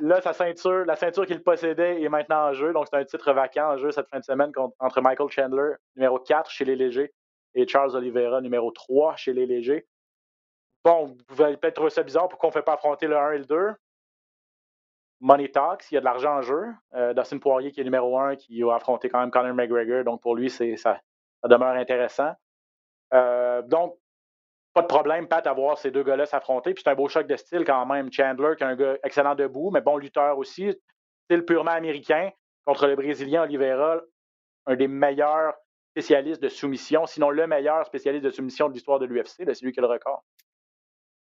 [0.00, 2.72] là, sa ceinture, la ceinture qu'il possédait est maintenant en jeu.
[2.72, 6.18] Donc, c'est un titre vacant en jeu cette fin de semaine entre Michael Chandler, numéro
[6.18, 7.12] 4 chez les légers,
[7.54, 9.86] et Charles Oliveira, numéro 3 chez les légers.
[10.84, 12.28] Bon, vous allez peut-être trouver ça bizarre.
[12.28, 13.74] Pourquoi on ne fait pas affronter le 1 et le 2?
[15.20, 16.66] Money Talks, il y a de l'argent en jeu.
[16.94, 20.04] Euh, Dustin Poirier, qui est numéro 1, qui a affronté quand même Conor McGregor.
[20.04, 21.00] Donc, pour lui, c'est ça,
[21.42, 22.32] ça demeure intéressant.
[23.14, 23.96] Euh, donc,
[24.74, 26.74] pas de problème, Pat, à voir ces deux gars-là s'affronter.
[26.74, 28.12] Puis c'est un beau choc de style quand même.
[28.12, 30.74] Chandler, qui est un gars excellent debout, mais bon lutteur aussi.
[31.24, 32.30] Style purement américain
[32.66, 34.00] contre le Brésilien Oliveira,
[34.66, 35.54] un des meilleurs
[35.92, 39.44] spécialistes de soumission, sinon le meilleur spécialiste de soumission de l'histoire de l'UFC.
[39.46, 40.24] C'est lui qui a le record.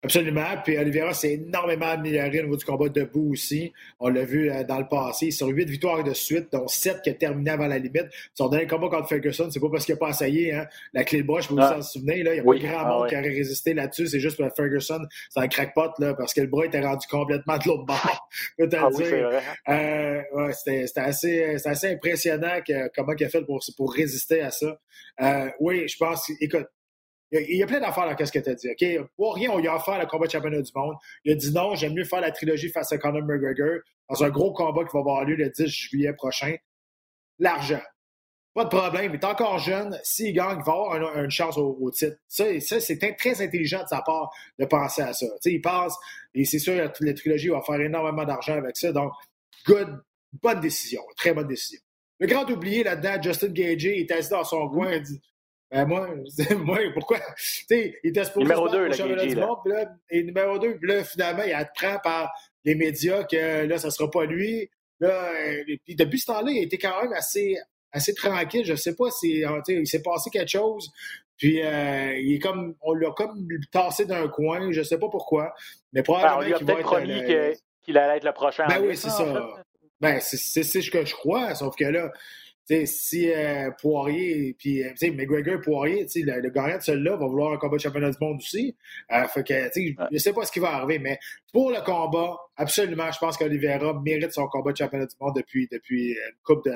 [0.03, 0.45] Absolument.
[0.63, 3.73] Puis Oliveira s'est énormément amélioré au niveau du combat debout aussi.
[3.99, 5.31] On l'a vu euh, dans le passé.
[5.31, 8.05] Sur huit victoires de suite, dont sept qui a terminé avant la limite.
[8.35, 10.53] Son dernier combat contre Ferguson, c'est pas parce qu'il n'a pas essayé.
[10.53, 10.67] Hein?
[10.93, 12.21] La clé de broche, vous vous en souvenez.
[12.21, 12.35] Là.
[12.35, 14.07] Il n'y a pas grand ah, monde qui aurait résisté là-dessus.
[14.07, 17.57] C'est juste que Ferguson, c'est un crackpot là, parce que le bras était rendu complètement
[17.57, 18.29] de l'autre bord.
[18.59, 19.31] ah, oui, dire.
[19.67, 24.51] Euh, ouais, c'était, assez, assez impressionnant que, comment il a fait pour, pour résister à
[24.51, 24.79] ça.
[25.21, 26.67] Euh, oui, je pense, écoute,
[27.31, 28.69] il y a plein d'affaires dans ce que tu as dit.
[28.69, 29.09] OK?
[29.15, 30.95] Pour rien, on y a offert le combat de championnat du monde.
[31.25, 34.29] Il a dit non, j'aime mieux faire la trilogie face à Conor McGregor dans un
[34.29, 36.55] gros combat qui va avoir lieu le 10 juillet prochain.
[37.39, 37.81] L'argent.
[38.53, 39.11] Pas de problème.
[39.13, 39.99] Il est encore jeune.
[40.03, 42.17] S'il gagne, il va avoir une, chance au, titre.
[42.27, 45.27] Ça, ça c'est très intelligent de sa part de penser à ça.
[45.45, 45.95] il pense,
[46.33, 48.91] et c'est sûr, la, trilogie va faire énormément d'argent avec ça.
[48.91, 49.11] Donc,
[50.41, 51.01] bonne décision.
[51.15, 51.81] Très bonne décision.
[52.19, 55.21] Le grand oublié là-dedans, Justin Gage, il est assis dans son coin, il dit
[55.71, 56.09] ben moi,
[56.57, 57.19] moi, pourquoi?
[57.37, 60.87] Tu sais, il était supposé numéro 2, le du monde, là, et numéro 2, puis
[60.89, 62.31] là, finalement, il apprend par
[62.63, 64.69] les médias que là, ça sera pas lui.
[64.99, 65.31] Là,
[65.85, 67.57] puis depuis ce temps-là, il était quand même assez,
[67.91, 68.65] assez tranquille.
[68.65, 70.91] Je sais pas si il s'est passé quelque chose.
[71.37, 75.53] Puis euh, il est comme on l'a comme tassé d'un coin, je sais pas pourquoi.
[75.93, 77.23] Mais probablement ben, qu'il va être promis
[77.83, 78.65] qu'il allait être le prochain.
[78.67, 79.47] Ben oui, c'est ça.
[79.99, 82.11] Ben, c'est ce que je crois, sauf que là,
[82.85, 87.57] si euh, Poirier, puis euh, McGregor Poirier, le, le, gagnant de celui-là va vouloir un
[87.57, 88.75] combat de championnat du monde aussi.
[89.11, 91.17] Euh, fait que, je ne sais pas ce qui va arriver, mais
[91.53, 95.67] pour le combat, absolument, je pense qu'Olivera mérite son combat de championnat du monde depuis,
[95.71, 96.75] depuis une coupe de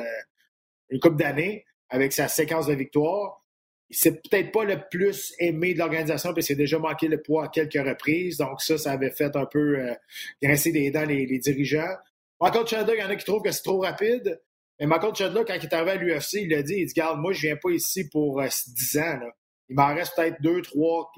[0.92, 3.44] une coupe d'années avec sa séquence de victoires.
[3.90, 7.46] C'est peut-être pas le plus aimé de l'organisation parce qu'il a déjà manqué le poids
[7.46, 8.38] à quelques reprises.
[8.38, 9.94] Donc ça, ça avait fait un peu euh,
[10.42, 11.96] grincer des dents les, les dirigeants.
[12.40, 14.40] Encore Chandler, il y en a qui trouvent que c'est trop rapide.
[14.82, 17.20] Mais Michael Chandler, quand il est arrivé à l'UFC, il a dit, il dit, garde,
[17.20, 19.20] moi, je viens pas ici pour 10 euh, ans.
[19.20, 19.32] Là.
[19.70, 21.12] Il m'en reste peut-être 2, 3,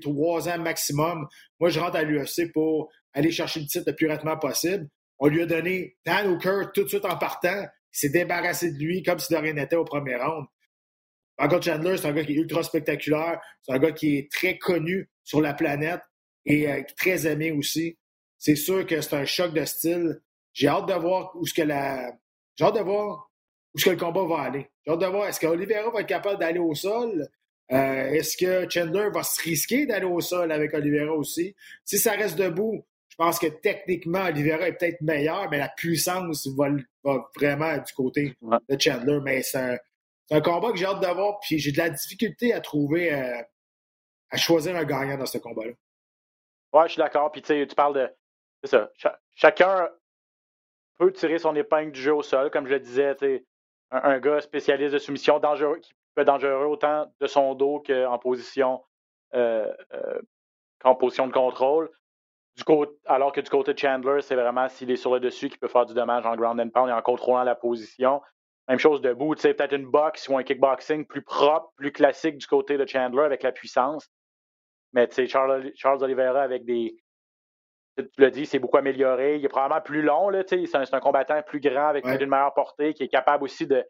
[0.00, 1.28] 3 ans maximum.
[1.60, 4.88] Moi, je rentre à l'UFC pour aller chercher le titre le plus rapidement possible.
[5.18, 7.64] On lui a donné Dan Hooker tout de suite en partant.
[7.64, 10.46] Il s'est débarrassé de lui comme si de rien n'était au premier round.
[11.38, 13.40] Michael Chandler, c'est un gars qui est ultra spectaculaire.
[13.60, 16.00] C'est un gars qui est très connu sur la planète
[16.46, 17.98] et euh, très aimé aussi.
[18.38, 20.22] C'est sûr que c'est un choc de style.
[20.54, 22.10] J'ai hâte de voir où ce que la,
[22.56, 23.30] j'ai hâte de voir
[23.74, 24.70] où est-ce que le combat va aller.
[24.84, 27.28] J'ai hâte de voir, est-ce qu'Olivera va être capable d'aller au sol?
[27.70, 31.56] Euh, est-ce que Chandler va se risquer d'aller au sol avec Oliveira aussi?
[31.84, 36.46] Si ça reste debout, je pense que techniquement, Oliveira est peut-être meilleur, mais la puissance
[36.48, 36.68] va,
[37.36, 39.20] vraiment du côté de Chandler.
[39.22, 39.78] Mais c'est
[40.30, 43.42] un, combat que j'ai hâte de voir, puis j'ai de la difficulté à trouver, euh,
[44.30, 45.72] à choisir un gagnant dans ce combat-là.
[46.72, 47.30] Ouais, je suis d'accord.
[47.32, 48.08] Puis tu parles de.
[48.64, 48.90] C'est ça.
[49.34, 49.88] chacun
[51.02, 53.16] peut tirer son épingle du jeu au sol, comme je le disais,
[53.90, 57.82] un, un gars spécialiste de soumission dangereux, qui peut être dangereux autant de son dos
[57.84, 58.82] qu'en position,
[59.34, 60.20] euh, euh,
[60.80, 61.90] qu'en position de contrôle.
[62.56, 65.48] Du côté, alors que du côté de Chandler, c'est vraiment s'il est sur le dessus
[65.48, 68.20] qu'il peut faire du dommage en ground and pound et en contrôlant la position.
[68.68, 72.76] Même chose debout, peut-être une boxe ou un kickboxing plus propre, plus classique du côté
[72.76, 74.08] de Chandler avec la puissance.
[74.92, 76.94] Mais Charles, Charles Oliveira avec des,
[77.96, 79.36] tu l'as dit, c'est beaucoup amélioré.
[79.36, 80.30] Il est probablement plus long.
[80.46, 83.84] C'est un, un, combattant plus grand avec une meilleure portée qui est capable aussi de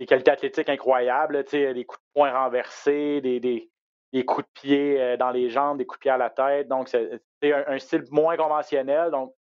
[0.00, 1.44] des qualités athlétiques incroyables.
[1.44, 3.70] Des coups de poing renversés, des, des,
[4.12, 6.68] des, coups de pied euh, dans les jambes, des coups de pied à la tête.
[6.68, 9.10] Donc, c'est un, un, style moins conventionnel.
[9.10, 9.34] Donc,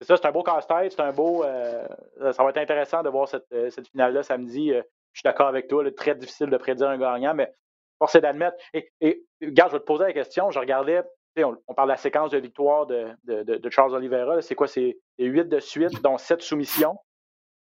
[0.00, 0.92] c'est ça, c'est un beau casse-tête.
[0.92, 1.44] C'est un beau.
[1.44, 1.86] Euh,
[2.32, 4.68] ça va être intéressant de voir cette, euh, cette finale-là samedi.
[4.68, 5.84] je suis d'accord avec toi.
[5.84, 7.52] C'est très difficile de prédire un gagnant, mais
[7.98, 8.56] force est d'admettre.
[8.72, 10.50] Et, et, regarde, je vais te poser la question.
[10.50, 11.02] Je regardais
[11.38, 14.40] on, parle de la séquence de victoire de, Charles Oliveira.
[14.42, 14.66] C'est quoi?
[14.66, 16.98] C'est huit de suite, dont sept soumissions?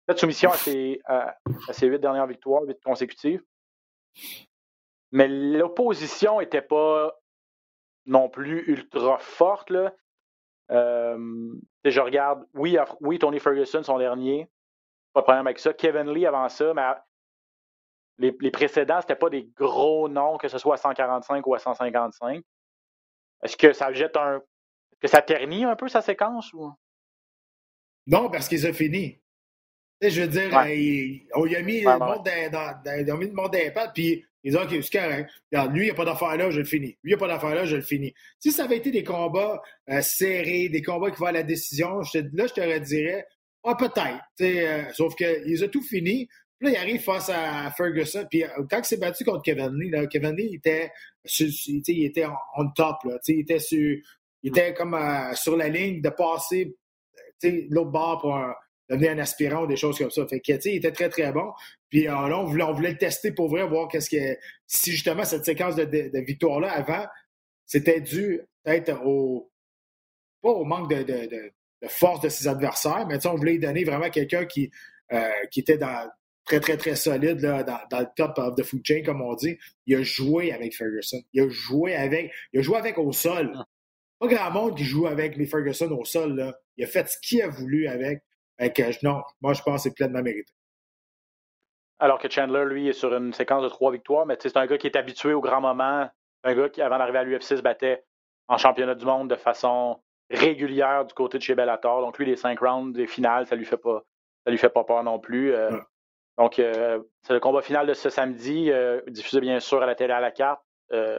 [0.09, 3.43] Sept soumissions à ses, huit dernières victoires, huit consécutives.
[5.13, 7.13] Mais l'opposition n'était pas
[8.07, 9.73] non plus ultra forte.
[10.71, 11.53] Euh,
[11.85, 14.49] je regarde, oui, oui, Tony Ferguson, son dernier.
[15.13, 15.73] Pas de problème avec ça.
[15.75, 16.83] Kevin Lee avant ça, mais
[18.19, 21.59] les, les précédents, c'était pas des gros noms, que ce soit à 145 ou à
[21.59, 22.43] 155.
[23.43, 24.43] Est-ce que ça jette un.
[25.01, 26.73] que ça ternit un peu sa séquence ou?
[28.07, 29.21] Non, parce qu'ils ont fini.
[30.01, 30.51] je veux dire,
[31.35, 32.25] on lui a mis, le, monde
[33.07, 35.31] dans, mis le monde d'impact, puis ils ont dit, OK, c'est correct.
[35.53, 36.99] Regarde, lui, il n'y a pas d'affaire là, je le finis.
[37.03, 38.13] Lui, il n'y a pas d'affaire là, je le finis.
[38.41, 42.03] Si ça avait été des combats euh, serrés, des combats qui vont à la décision,
[42.03, 43.27] je là, je te dirais,
[43.65, 44.19] ah, peut-être.
[44.41, 46.29] Euh, sauf qu'ils ont tout fini.
[46.63, 48.25] Là, il arrive face à Ferguson.
[48.31, 50.93] Puis quand il s'est battu contre Kevin Lee, là, Kevin Lee était,
[51.41, 52.99] il était on top.
[53.05, 53.99] Là, il était, sur,
[54.43, 54.97] il était comme
[55.35, 56.77] sur la ligne de passer
[57.71, 58.39] l'autre bord pour
[58.89, 60.27] devenir un aspirant ou des choses comme ça.
[60.27, 61.53] Fait que, il était très, très bon.
[61.89, 65.25] Puis là, on voulait, on voulait le tester pour vrai, voir qu'est-ce que si justement
[65.25, 67.05] cette séquence de, de, victoire-là avant,
[67.67, 69.51] c'était dû peut-être au
[70.43, 71.53] pas au manque de, de,
[71.89, 74.71] force de ses adversaires, mais on voulait lui donner vraiment quelqu'un qui,
[75.13, 76.09] euh, qui était dans,
[76.45, 79.35] très, très, très solide là, dans, dans, le top of the food chain, comme on
[79.35, 79.57] dit.
[79.87, 81.19] Il a joué avec Ferguson.
[81.33, 82.33] Il a joué avec.
[82.53, 83.53] Il a joué avec au sol.
[83.55, 83.65] Ah.
[84.19, 86.37] Pas grand monde qui joue avec les Ferguson au sol.
[86.37, 86.55] Là.
[86.77, 88.23] Il a fait ce qu'il a voulu avec.
[88.59, 90.53] avec non, moi, je pense que c'est pleinement mérité.
[91.99, 94.77] Alors que Chandler, lui, est sur une séquence de trois victoires, mais c'est un gars
[94.77, 96.09] qui est habitué au grand moment.
[96.45, 98.03] Un gars qui, avant d'arriver à l'UFC, se battait
[98.49, 102.01] en championnat du monde de façon régulière du côté de chez Bellator.
[102.01, 104.03] Donc, lui, les cinq rounds des finales, ça lui fait pas,
[104.45, 105.53] ça lui fait pas peur non plus.
[105.53, 105.71] Euh,
[106.39, 109.95] donc, euh, c'est le combat final de ce samedi, euh, diffusé bien sûr à la
[109.95, 110.63] télé à la carte.
[110.93, 111.19] Euh,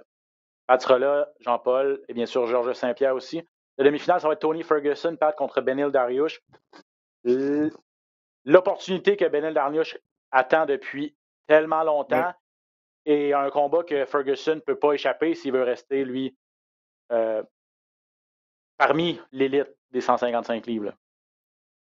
[0.66, 3.44] Pat sera là, Jean-Paul et bien sûr Georges Saint-Pierre aussi.
[3.78, 6.42] La demi-finale, ça va être Tony Ferguson, Pat contre Benil Dariush.
[8.46, 9.98] L'opportunité que Benil Dariush
[10.32, 11.16] attend depuis
[11.48, 12.34] tellement longtemps
[13.06, 16.36] et un combat que Ferguson ne peut pas échapper s'il veut rester, lui,
[18.78, 20.94] parmi l'élite des 155 livres.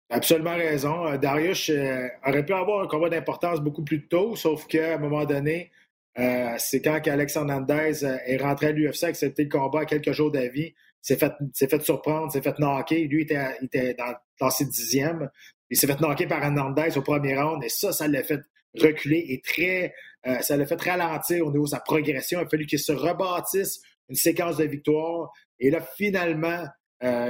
[0.09, 1.05] Absolument raison.
[1.05, 4.97] Euh, Darius euh, aurait pu avoir un combat d'importance beaucoup plus tôt, sauf qu'à un
[4.97, 5.71] moment donné,
[6.17, 10.11] euh, c'est quand Alexandre Hernandez est rentré à l'UFC, a accepté le combat à quelques
[10.11, 13.07] jours d'avis, s'est fait, fait surprendre, s'est fait knocker.
[13.07, 15.29] Lui était, était dans, dans ses dixièmes.
[15.69, 18.41] Il s'est fait knocker par Hernandez au premier round et ça, ça l'a fait
[18.79, 19.93] reculer et très,
[20.41, 22.39] ça l'a fait ralentir au niveau de sa progression.
[22.39, 25.31] Il a fallu qu'il se rebâtisse une séquence de victoires.
[25.59, 26.65] Et là, finalement,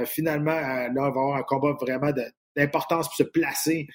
[0.06, 2.24] finalement, là, on va avoir un combat vraiment de,
[2.56, 3.86] d'importance pour se placer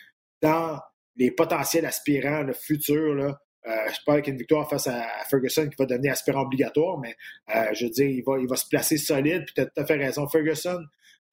[0.42, 0.80] dans
[1.16, 3.16] les potentiels aspirants le futur.
[3.16, 3.38] Là.
[3.68, 7.16] Euh, je pas avec une victoire face à, Ferguson qui va devenir aspirant obligatoire, mais
[7.56, 9.46] euh, je veux dire, il va, il va se placer solide.
[9.46, 10.28] Puis tu as tout à fait raison.
[10.28, 10.80] Ferguson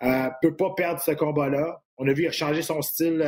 [0.00, 1.82] ne euh, peut pas perdre ce combat-là.
[1.98, 3.22] On a vu, il a changé son style,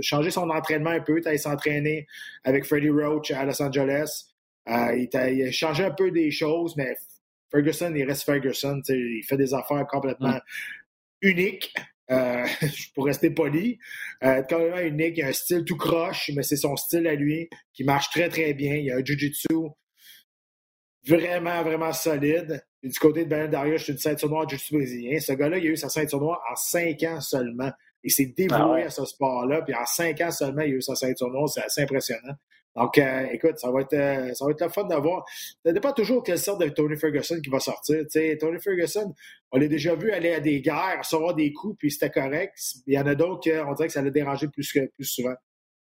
[0.00, 1.20] changer son entraînement un peu.
[1.24, 2.06] Il s'entraîner
[2.44, 4.24] avec Freddie Roach à Los Angeles.
[4.66, 6.96] Il a, changé un peu des choses, mais
[7.50, 8.82] Ferguson, il reste Ferguson.
[8.88, 10.40] Il fait des affaires complètement mm.
[11.22, 11.72] uniques.
[12.10, 12.46] Euh,
[12.94, 13.78] pour rester poli.
[14.22, 17.14] Euh, quand même unique, il a un style tout croche, mais c'est son style à
[17.14, 18.74] lui qui marche très, très bien.
[18.76, 19.70] Il a un jiu-jitsu
[21.06, 22.64] vraiment, vraiment solide.
[22.82, 25.18] Et du côté de Ben Darius, c'est une ceinture noire jiu-jitsu brésilien.
[25.18, 27.72] Ce gars-là, il a eu sa ceinture noire en cinq ans seulement.
[28.04, 30.82] Il s'est dévoué ah à ce sport-là, puis en cinq ans seulement, il a eu
[30.82, 31.48] sa ceinture noire.
[31.48, 32.34] C'est assez impressionnant.
[32.76, 35.24] Donc, euh, écoute, ça va être euh, ça va être le fun d'avoir.
[35.64, 38.04] Ça dépend toujours quelle sorte de Tony Ferguson qui va sortir.
[38.38, 39.14] Tony Ferguson,
[39.50, 42.58] on l'a déjà vu aller à des guerres, recevoir des coups, puis c'était correct.
[42.86, 45.34] Il y en a d'autres qu'on dirait que ça l'a dérangé plus, que, plus souvent.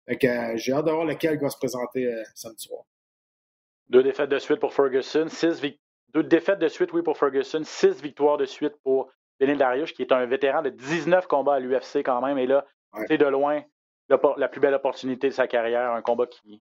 [0.07, 2.83] Fait euh, j'ai hâte de voir lequel va se présenter samedi soir.
[3.89, 5.61] Deux défaites de suite pour Ferguson, six
[6.13, 10.03] deux défaites de suite, oui, pour Ferguson, six victoires de suite pour Benil Darius, qui
[10.03, 12.37] est un vétéran de 19 combats à l'UFC quand même.
[12.37, 12.67] Et là,
[13.07, 13.63] c'est de loin
[14.37, 16.61] la plus belle opportunité de sa carrière, un combat qui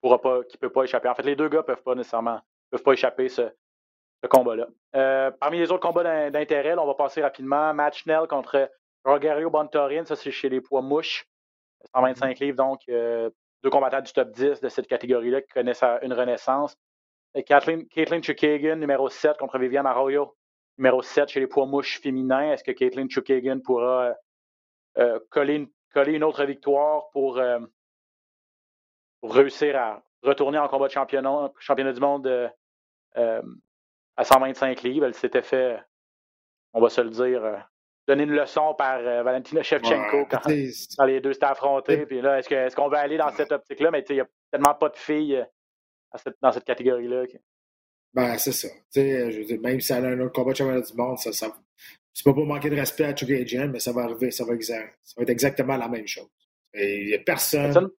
[0.00, 1.08] pourra pas, qui peut pas échapper.
[1.08, 3.42] En fait, les deux gars peuvent pas nécessairement peuvent pas échapper ce,
[4.22, 4.66] ce combat-là.
[4.94, 7.72] Euh, parmi les autres combats d'intérêt, on va passer rapidement.
[7.74, 8.70] Match Nell contre
[9.04, 11.26] Rogerio Bontorin, ça c'est chez les poids mouches.
[11.94, 13.30] 125 livres, donc euh,
[13.62, 16.76] deux combattants du top 10 de cette catégorie-là qui connaissent une renaissance.
[17.44, 20.34] Caitlin, Chukagan, numéro 7 contre Viviane Arroyo,
[20.78, 22.52] numéro 7 chez les poids mouches féminins.
[22.52, 24.14] Est-ce que Caitlin Chukagan pourra
[24.98, 27.38] euh, coller, une, coller, une, autre victoire pour
[29.32, 32.26] réussir à retourner en combat de championnat, championnat du monde
[33.16, 33.42] euh,
[34.16, 35.06] à 125 livres.
[35.06, 35.78] Elle s'était fait,
[36.72, 37.56] on va se le dire, euh,
[38.08, 42.06] donner une leçon par euh, Valentina Shevchenko quand, les deux s'étaient affrontés.
[42.06, 43.90] Puis là, est-ce qu'on est veut aller dans cette optique-là?
[43.90, 45.44] Mais il n'y a tellement pas de filles
[46.40, 47.24] dans cette catégorie-là.
[48.14, 48.68] Ben, c'est ça.
[48.94, 51.32] je veux dire, même si elle a un autre combat de championnat du monde, ça,
[51.32, 51.54] ça
[52.14, 54.74] c'est pas pour manquer de respect à Chuck mais ça va arriver, ça va, ça
[55.18, 56.30] va être exactement la même chose.
[56.72, 57.90] Il n'y a personne personne?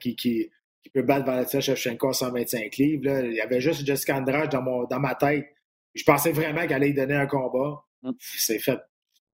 [0.00, 0.50] Qui, qui,
[0.82, 3.24] qui peut battre Valentina Shevchenko à 125 livres.
[3.24, 5.46] Il y avait juste Jessica Andrade dans, mon, dans ma tête.
[5.94, 7.82] Je pensais vraiment qu'elle allait donner un combat.
[8.02, 8.12] Mm.
[8.18, 8.78] C'est fait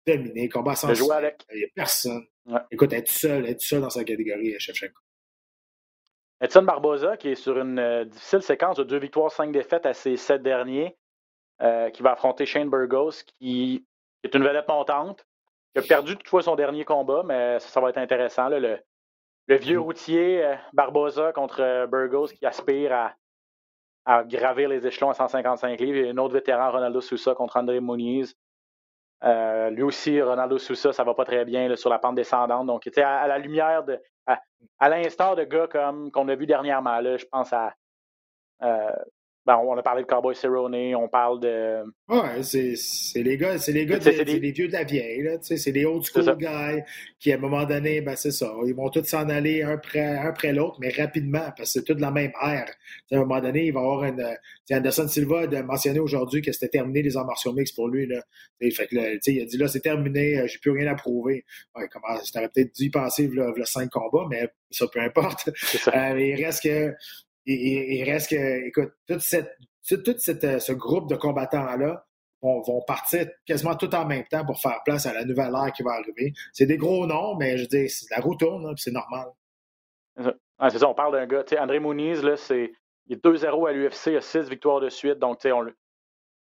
[0.06, 0.48] dominer.
[0.48, 1.44] Combat sans jouer avec.
[1.52, 2.24] Il n'y a personne.
[2.70, 5.00] Écoute, elle est seule, elle est seule dans sa catégorie, Shevchenko.
[6.40, 9.92] Edson Barboza, qui est sur une euh, difficile séquence de deux victoires, cinq défaites à
[9.92, 10.96] ses sept derniers,
[11.62, 13.84] euh, qui va affronter Shane Burgos, qui
[14.22, 15.26] est une vedette montante,
[15.74, 18.48] qui a perdu toutefois son dernier combat, mais ça, ça va être intéressant.
[18.48, 18.78] Là, le,
[19.48, 25.14] le vieux routier euh, Barbosa contre euh, Burgos qui aspire à, gravir les échelons à
[25.14, 25.98] 155 livres.
[25.98, 28.34] Et un autre vétéran, Ronaldo Sousa, contre André Muniz.
[29.24, 32.66] Euh, lui aussi, Ronaldo Sousa, ça va pas très bien sur la pente descendante.
[32.66, 37.00] Donc, à, la lumière de, à, l'instar de gars comme qu'on a vu dernièrement.
[37.00, 37.74] Là, je pense à
[38.62, 38.90] euh,
[39.48, 41.82] ben, on a parlé de Cowboy Cerrone, on parle de.
[42.06, 45.38] Ouais, c'est les gars, c'est les gars, c'est les vieux de la vieille, là.
[45.40, 46.82] C'est des old school guys
[47.18, 48.52] qui, à un moment donné, ben c'est ça.
[48.66, 51.82] Ils vont tous s'en aller un après, un après l'autre, mais rapidement, parce que c'est
[51.82, 52.68] toute la même ère.
[53.10, 54.36] à un moment donné, il va y avoir une.
[54.70, 58.06] Anderson Silva a mentionné aujourd'hui que c'était terminé les arts martiaux mix pour lui.
[58.06, 58.20] Là.
[58.60, 61.46] fait que, il a dit là, c'est terminé, euh, j'ai plus rien à prouver.
[61.74, 65.48] Ouais, comment, t'aurais peut-être dû y penser le, le cinq combats, mais ça, peu importe.
[65.94, 66.92] Euh, il reste que
[67.54, 69.56] il, reste que, écoute, tout, cette,
[69.88, 72.04] tout, cette, euh, ce groupe de combattants-là
[72.42, 75.82] vont, partir quasiment tout en même temps pour faire place à la nouvelle ère qui
[75.82, 76.32] va arriver.
[76.52, 79.28] C'est des gros noms, mais je dire, la roue tourne, c'est normal.
[80.16, 81.44] c'est ça, on parle d'un gars.
[81.58, 82.72] André Mouniz, là, c'est,
[83.06, 85.18] il est 2-0 à l'UFC, il a 6 victoires de suite.
[85.18, 85.66] Donc, on,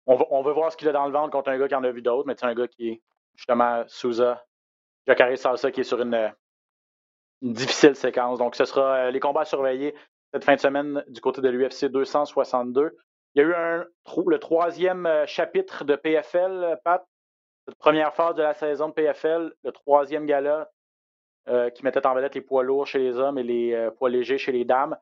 [0.06, 1.84] on, on veut voir ce qu'il a dans le ventre contre un gars qui en
[1.84, 3.02] a vu d'autres, mais c'est un gars qui est
[3.36, 4.44] justement Souza,
[5.06, 6.32] Jacare Salsa, qui est sur une,
[7.42, 8.38] une, difficile séquence.
[8.38, 9.94] Donc, ce sera euh, les combats à surveiller
[10.34, 12.96] cette fin de semaine du côté de l'UFC 262.
[13.36, 13.84] Il y a eu
[14.26, 17.06] le troisième euh, chapitre de PFL, euh, Pat.
[17.68, 20.68] Cette première phase de la saison de PFL, le troisième gala
[21.48, 24.36] euh, qui mettait en vedette les poids lourds chez les hommes et les poids légers
[24.36, 24.98] chez les dames.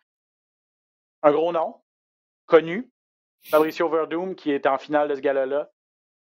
[1.23, 1.77] Un gros nom,
[2.45, 2.91] connu,
[3.45, 5.71] Fabricio Verdum, qui était en finale de ce gala-là,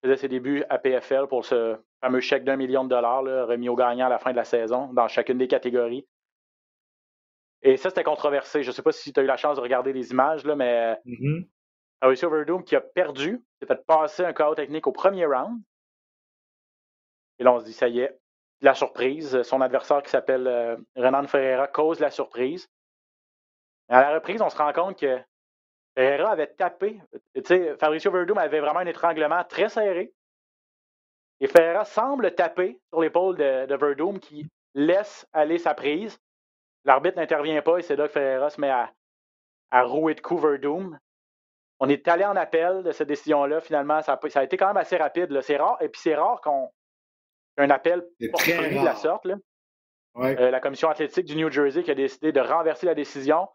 [0.02, 3.76] faisait ses débuts à PFL pour ce fameux chèque d'un million de dollars remis aux
[3.76, 6.06] gagnants à la fin de la saison dans chacune des catégories.
[7.62, 8.62] Et ça, c'était controversé.
[8.62, 10.56] Je ne sais pas si tu as eu la chance de regarder les images, là,
[10.56, 11.46] mais mm
[12.02, 12.64] -hmm.
[12.64, 15.60] qui a perdu, s'est fait passer un chaos technique au premier round.
[17.38, 18.18] Et là, on se dit, ça y est,
[18.60, 19.42] la surprise.
[19.42, 22.68] Son adversaire qui s'appelle euh, Renan Ferreira cause la surprise.
[23.88, 25.18] à la reprise, on se rend compte que
[25.96, 27.00] Ferreira avait tapé.
[27.34, 30.12] Tu sais, Fabricio Verdum avait vraiment un étranglement très serré.
[31.40, 36.20] Et Ferreira semble taper sur l'épaule de, de Verdum qui laisse aller sa prise.
[36.84, 40.98] L'arbitre n'intervient pas et c'est là que Ferreira se met à, rouer de coups Doom.
[41.78, 43.60] On est allé en appel de cette décision-là.
[43.60, 45.40] Finalement, ça a, été quand même assez rapide.
[45.42, 45.78] C'est rare.
[45.80, 46.70] Et puis c'est rare qu'on
[47.56, 49.26] un appel de la sorte.
[50.16, 53.48] Euh, la commission athlétique du New Jersey qui a décidé de renverser la décision.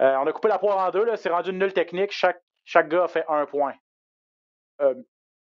[0.00, 1.14] Euh, on a coupé la poire en deux.
[1.16, 2.10] C'est rendu une nulle technique.
[2.10, 3.74] Chaque, chaque gars a fait un point.
[4.80, 4.94] Euh,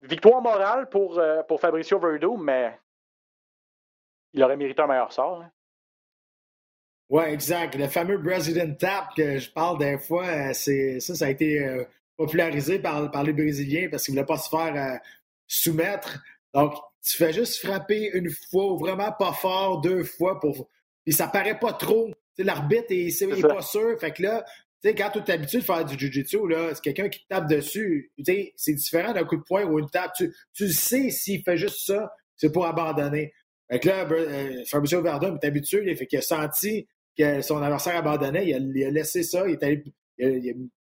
[0.03, 2.79] victoire morale pour, pour Fabricio Verdum, mais
[4.33, 5.45] il aurait mérité un meilleur sort.
[7.11, 7.75] Oui, exact.
[7.75, 11.65] Le fameux Brazilian Tap que je parle des fois, euh, c'est ça, ça a été
[11.65, 11.85] euh,
[12.17, 14.99] popularisé par, par les Brésiliens parce qu'ils ne voulaient pas se faire euh,
[15.47, 16.23] soumettre.
[16.53, 16.75] Donc,
[17.07, 20.69] tu fais juste frapper une fois, vraiment pas fort, deux fois, pour.
[21.07, 22.11] Puis ça paraît pas trop.
[22.37, 23.99] L'arbitre est, est, pas sûr.
[23.99, 24.45] Fait que là,
[24.83, 27.29] tu sais, quand tu es habitué de faire du jiu-jitsu, là, c'est quelqu'un qui te
[27.29, 28.13] tape dessus.
[28.57, 30.13] C'est différent d'un coup de poing ou une tape.
[30.15, 33.33] Tu, tu sais s'il fait juste ça, c'est pour abandonner.
[33.71, 34.07] Fait que là,
[34.71, 36.87] Fabricio Verdun est habitué, il fait qu'il a senti
[37.19, 39.45] que son adversaire abandonnait, il a, laissé ça,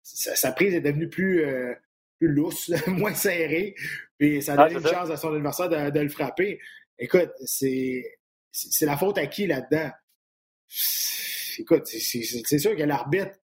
[0.01, 1.73] sa, prise est devenue plus, euh,
[2.19, 3.75] plus lousse, moins serrée,
[4.17, 6.59] puis ça a donné une chance à son adversaire de, le frapper.
[6.97, 8.03] Écoute, c'est
[8.81, 9.91] la faute à qui là-dedans?
[11.57, 13.35] Écoute, c'est sûr que l'arbitre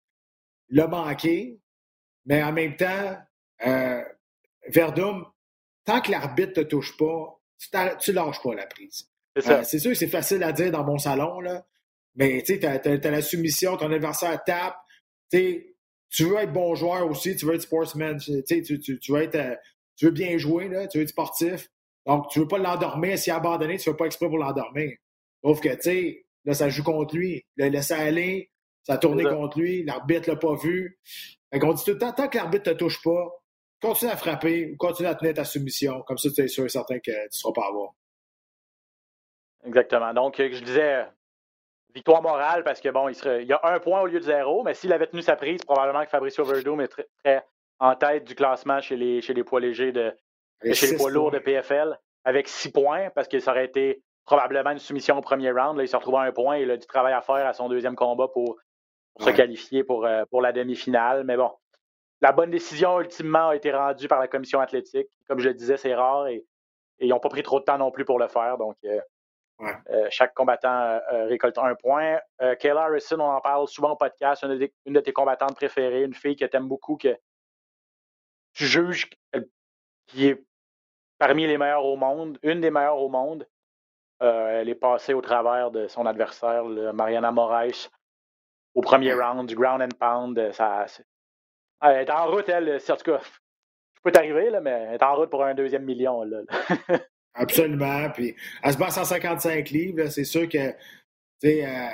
[0.70, 1.58] l'a manqué,
[2.26, 3.16] mais en même temps,
[3.66, 4.02] euh,
[4.68, 5.24] Verdum,
[5.84, 9.08] tant que l'arbitre ne te touche pas, tu, ne lâches pas la prise.
[9.36, 11.66] C'est euh, sûr que c'est facile à dire dans mon salon, là,
[12.16, 14.76] mais tu sais, tu as, la soumission, ton adversaire tape.
[15.30, 18.18] Tu veux être bon joueur aussi, tu veux être sportsman.
[18.18, 19.54] Tu, tu, tu, veux être, euh,
[19.96, 21.68] tu veux bien jouer, là, tu veux être sportif.
[22.06, 23.18] Donc, tu veux pas l'endormir.
[23.18, 24.96] S'il a abandonné, tu veux pas exprès pour l'endormir.
[25.44, 27.44] Sauf que, tu sais, là, ça joue contre lui.
[27.56, 28.50] Il a laissé aller,
[28.82, 30.98] ça a tourné contre lui, l'arbitre l'a pas vu.
[31.52, 33.30] Fait qu'on dit tout le temps, tant que l'arbitre te touche pas,
[33.80, 36.02] continue à frapper ou continue à tenir ta soumission.
[36.02, 37.92] Comme ça, tu es sûr et certain que tu ne seras pas à voir.
[39.64, 40.14] Exactement.
[40.14, 41.04] Donc, je disais,
[41.96, 44.24] victoire morale parce que bon, il, serait, il y a un point au lieu de
[44.24, 46.88] zéro, mais s'il avait tenu sa prise, probablement que Fabricio Verdum est
[47.24, 47.44] très,
[47.80, 50.14] en tête du classement chez les, chez les poids légers de
[50.72, 54.70] chez les poids lourds de PFL avec six points parce que ça aurait été probablement
[54.70, 55.76] une soumission au premier round.
[55.76, 57.52] Là, il s'est retrouvé à un point et il a du travail à faire à
[57.52, 58.56] son deuxième combat pour,
[59.18, 61.24] se qualifier pour, euh, pour la demi-finale.
[61.24, 61.50] Mais bon,
[62.20, 65.08] la bonne décision ultimement a été rendue par la commission athlétique.
[65.28, 66.44] Comme je le disais, c'est rare et,
[66.98, 68.56] ils n'ont pas pris trop de temps non plus pour le faire.
[68.58, 69.00] Donc, euh,
[69.60, 72.18] euh, chaque combattant euh, euh, récolte un point.
[72.60, 76.36] Kayla Harrison, on en parle souvent au podcast, une de, tes combattantes préférées, une fille
[76.36, 77.16] que tu aimes beaucoup, que
[78.52, 79.08] tu juges
[80.06, 80.44] qui est
[81.18, 83.48] parmi les meilleures au monde, une des meilleures au monde.
[84.20, 87.88] elle est passée au travers de son adversaire, Mariana Moraes,
[88.74, 90.52] au premier round du ground and pound.
[90.52, 90.86] Ça,
[91.82, 92.76] elle est en route, elle.
[92.76, 96.22] En tout cas, je peux t'arriver, mais elle est en route pour un deuxième million.
[96.22, 96.42] Là.
[97.36, 98.10] Absolument.
[98.10, 100.06] Puis elle se bat 155 livres.
[100.08, 100.74] C'est sûr que
[101.44, 101.88] euh,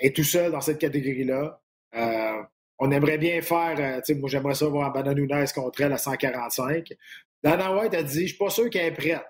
[0.00, 1.60] est tout seul dans cette catégorie-là.
[1.94, 2.42] Euh,
[2.78, 6.92] on aimerait bien faire, euh, moi j'aimerais ça voir Amanda Nunes contre elle à 145.
[7.42, 9.24] Dana White a dit, je suis pas sûr qu'elle est prête.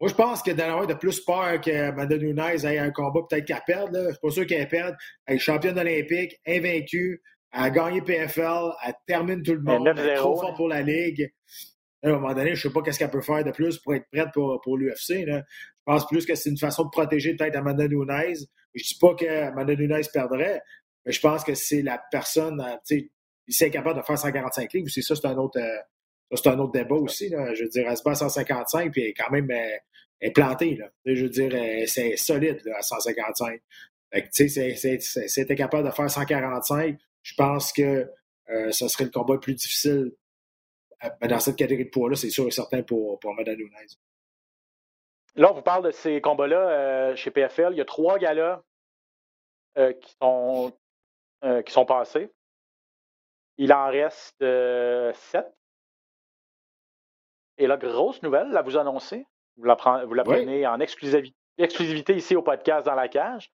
[0.00, 3.44] Moi, je pense que Dana White a plus peur que Nunez ait un combat peut-être
[3.44, 3.96] qu'elle perde.
[3.96, 4.96] Je suis pas sûr qu'elle perde.
[5.26, 9.86] Elle est championne olympique, invaincue, elle a gagné PFL, elle termine tout le monde.
[9.86, 11.32] Elle est trop forte pour la Ligue.
[12.02, 13.94] À un moment donné, je ne sais pas qu'est-ce qu'elle peut faire de plus pour
[13.94, 15.24] être prête pour, pour l'UFC.
[15.26, 15.42] Je
[15.84, 18.06] pense plus que c'est une façon de protéger peut-être Amanda Nunes.
[18.74, 20.62] Je ne dis pas qu'Amanda Nunes perdrait,
[21.06, 23.10] mais je pense que c'est la personne, euh, tu
[23.48, 24.88] sais, capable de faire 145 livres.
[24.90, 27.28] C'est ça, c'est un autre, euh, c'est un autre débat aussi.
[27.28, 27.54] Là.
[27.54, 29.76] Je veux dire, elle se bat à 155 puis elle est quand même euh,
[30.20, 30.76] elle est plantée.
[30.76, 30.88] Là.
[31.04, 31.52] Je veux dire,
[31.86, 33.60] c'est solide là, à 155.
[34.32, 36.96] tu sais, c'était capable de faire 145.
[37.22, 38.08] Je pense que
[38.50, 40.12] euh, ce serait le combat le plus difficile
[41.04, 43.86] euh, dans cette catégorie de poids-là, c'est sûr et certain pour, pour Madame Nunez.
[45.34, 47.72] Là, on vous parle de ces combats-là chez PFL.
[47.72, 48.62] Il y a trois gars-là
[49.76, 50.72] qui, sont,
[51.64, 52.30] qui sont passés.
[53.56, 54.44] Il en reste
[55.14, 55.50] sept.
[57.58, 59.26] Et la grosse nouvelle, là, vous annoncez,
[59.56, 63.52] vous la, prenez en exclusivité, ici au podcast dans la cage.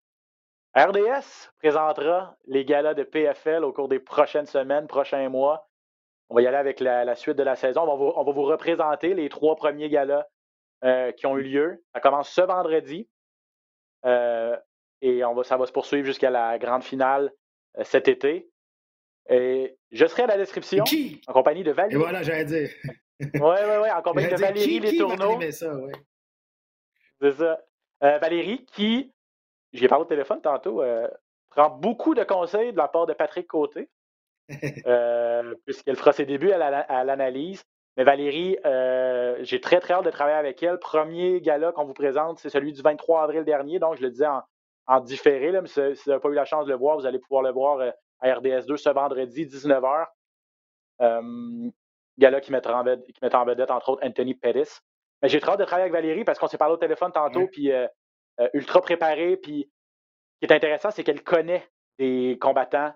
[0.75, 5.69] RDS présentera les galas de PFL au cours des prochaines semaines, prochains mois.
[6.29, 7.81] On va y aller avec la, suite de la saison.
[7.81, 10.25] On va, vous, représenter les trois premiers galas
[10.83, 11.83] euh, qui ont eu lieu.
[11.93, 13.07] Ça commence ce vendredi
[14.05, 14.57] euh,
[15.01, 17.31] et on va, ça va se poursuivre jusqu'à la grande finale
[17.77, 18.49] euh, cet été.
[19.29, 20.83] Et je serai à la description
[21.27, 21.95] en compagnie de Valérie.
[21.95, 22.69] Et voilà, j'allais dire.
[23.19, 25.39] Oui, oui, oui, en compagnie de Valérie Les Tourneaux.
[25.39, 27.61] C'est ça.
[28.01, 29.13] Valérie qui,
[29.73, 30.83] j'ai parlé au téléphone tantôt,
[31.49, 33.89] prend beaucoup de conseils de la part de Patrick Côté,
[34.85, 37.63] euh, puisqu'elle fera ses débuts à l'analyse.
[37.97, 38.57] Mais Valérie,
[39.41, 40.79] j'ai très, très hâte de travailler avec elle.
[40.79, 43.79] Premier gala qu'on vous présente, c'est celui du 23 avril dernier.
[43.79, 44.27] Donc, je le disais
[44.87, 47.05] en, différé, là, mais si vous n'avez pas eu la chance de le voir, vous
[47.05, 47.79] allez pouvoir le voir
[48.19, 50.05] à RDS2 ce vendredi, 19h
[52.17, 54.79] gars-là qui mettra en vedette, qui met en vedette, entre autres, Anthony Pettis.
[55.21, 57.47] Mais j'ai très hâte de travailler avec Valérie parce qu'on s'est parlé au téléphone tantôt,
[57.47, 57.87] puis euh,
[58.39, 59.37] euh, ultra préparé.
[59.37, 59.69] Puis
[60.33, 61.67] ce qui est intéressant, c'est qu'elle connaît
[61.97, 62.93] des combattants.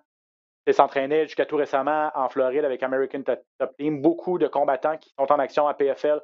[0.65, 4.01] Elle s'entraînait jusqu'à tout récemment en Floride avec American Top Team.
[4.01, 6.21] Beaucoup de combattants qui sont en action à PFL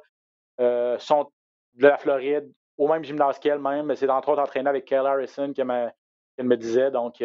[0.60, 1.30] euh, sont
[1.74, 3.94] de la Floride, au même gymnase qu'elle même.
[3.96, 6.90] C'est entre autres entraîné avec Kyle Harrison qu'elle me, disait.
[6.90, 7.16] Donc,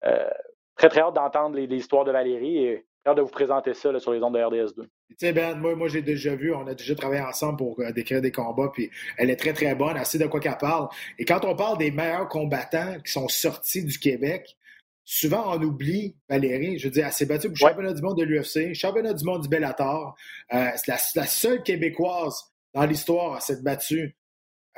[0.00, 2.64] très, très hâte d'entendre les, histoires de Valérie.
[2.64, 4.86] Et hâte de vous présenter ça sur les ondes de RDS2.
[5.18, 8.32] Tu Ben, moi, j'ai déjà vu, on a déjà travaillé ensemble pour euh, décrire des
[8.32, 10.88] combats, puis elle est très, très bonne, assez de quoi qu'elle parle.
[11.18, 14.56] Et quand on parle des meilleurs combattants qui sont sortis du Québec,
[15.04, 16.78] souvent on oublie Valérie.
[16.78, 19.24] Je veux dire, elle s'est battue pour le championnat du monde de l'UFC, championnat du
[19.24, 20.16] monde du Bellator.
[20.52, 24.16] Euh, c'est la, seule Québécoise dans l'histoire à s'être battue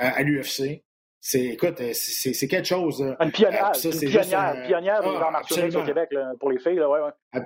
[0.00, 0.82] euh, à l'UFC.
[1.20, 3.00] C'est, écoute, c'est, quelque chose.
[3.20, 6.10] Une pionnière, ça, une pionnière, pionnière ah, au Québec
[6.40, 6.74] pour les filles.
[6.74, 7.42] Là, ouais, ouais.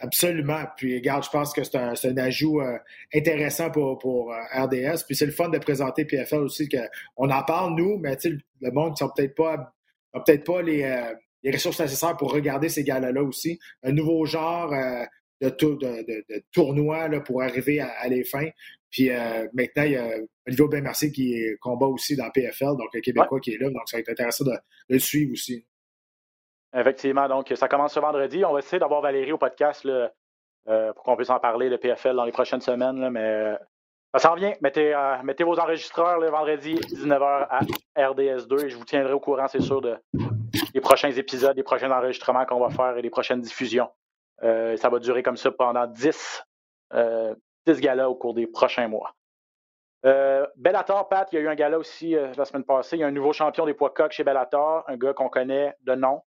[0.00, 0.64] Absolument.
[0.76, 2.78] Puis, regarde, je pense que c'est un, un, ajout euh,
[3.14, 5.04] intéressant pour, pour euh, RDS.
[5.06, 6.68] Puis, c'est le fun de présenter PFL aussi.
[6.68, 6.78] Que
[7.16, 9.74] on en parle, nous, mais le monde qui n'a peut-être pas,
[10.14, 13.58] peut-être pas les, euh, les, ressources nécessaires pour regarder ces galas-là aussi.
[13.82, 14.70] Un nouveau genre
[15.40, 18.48] de, tour, de, de, tournoi là, pour arriver à, les fins.
[18.90, 19.10] Puis,
[19.52, 20.10] maintenant, il y a
[20.46, 23.70] Olivier Aubin-Mercier qui combat aussi dans PFL, donc le Québécois qui est là.
[23.70, 24.56] Donc, ça va être intéressant de,
[24.88, 25.64] le suivre aussi.
[26.74, 28.44] Effectivement, donc ça commence ce vendredi.
[28.44, 32.14] On va essayer d'avoir Valérie au podcast euh, pour qu'on puisse en parler de PFL
[32.14, 33.10] dans les prochaines semaines.
[33.10, 33.56] mais euh,
[34.12, 34.52] ça s'en vient.
[34.60, 37.60] Mettez, euh, mettez vos enregistreurs le vendredi 19h à
[37.96, 39.96] RDS2 et je vous tiendrai au courant, c'est sûr, de,
[40.74, 43.88] des prochains épisodes, des prochains enregistrements qu'on va faire et des prochaines diffusions.
[44.40, 46.44] ça va durer comme ça pendant 10,
[46.92, 49.14] 10 galas au cours des prochains mois.
[50.02, 52.96] Bellator, Pat, il y a eu un gala aussi la semaine passée.
[52.96, 55.74] Il y a un nouveau champion des poids coq chez Bellator, un gars qu'on connaît
[55.82, 56.22] de nom,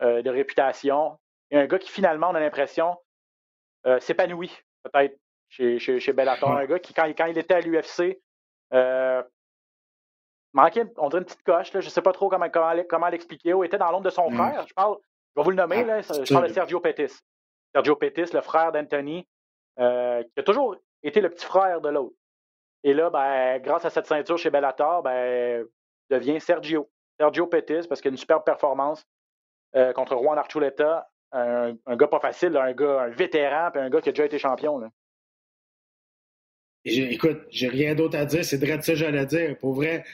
[0.00, 1.18] euh, de réputation.
[1.50, 2.96] Et un gars qui, finalement, on a l'impression,
[3.84, 5.18] euh, s'épanouit, peut-être,
[5.48, 6.50] chez, chez, Bellator.
[6.50, 8.20] Un gars qui, quand, quand il était à l'UFC,
[8.72, 9.22] euh,
[10.52, 13.54] manquait, on dirait une petite coche, là, je ne sais pas trop comment, comment, l'expliquer,
[13.54, 14.36] ou était dans l'ombre de son mm.
[14.36, 14.66] frère.
[14.66, 14.96] Je parle,
[15.34, 17.20] je vais vous le nommer, là, je parle de Sergio Pettis.
[17.74, 19.26] Sergio Pettis, le frère d'Anthony,
[19.76, 22.16] qui a toujours été le petit frère de l'autre.
[22.84, 25.66] Et là, ben, grâce à cette ceinture chez Bellator, ben,
[26.10, 26.88] devient Sergio.
[27.18, 29.04] Sergio Pettis, parce qu'il a une superbe performance.
[29.76, 34.00] Euh, contre Juan Archuleta, un, gars pas facile, un gars, un vétéran, puis un gars
[34.00, 34.78] qui a déjà été champion.
[34.78, 34.88] Là.
[36.88, 39.56] Écoute, j'ai rien d'autre à dire, c'est vrai de ça que j'allais dire.
[39.58, 40.04] Pour vrai,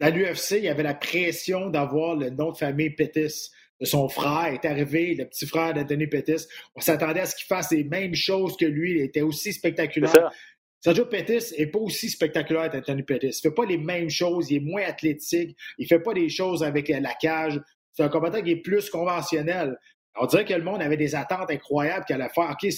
[0.00, 3.50] dans l'UFC, il y avait la pression d'avoir le nom de famille Pettis
[3.80, 6.46] de son frère est arrivé, le petit frère d'Anthony Pettis.
[6.74, 8.92] On s'attendait à ce qu'il fasse les mêmes choses que lui.
[8.92, 10.32] Il était aussi spectaculaire.
[10.80, 13.26] Sergio Pettis n'est pas aussi spectaculaire qu'Anthony Pettis.
[13.26, 16.14] Il ne fait pas les mêmes choses, il est moins athlétique, il ne fait pas
[16.14, 17.60] des choses avec la cage.
[17.92, 19.76] C'est un combattant qui est plus conventionnel.
[20.20, 22.50] On dirait que le monde avait des attentes incroyables qu'il allait faire.
[22.50, 22.70] OK,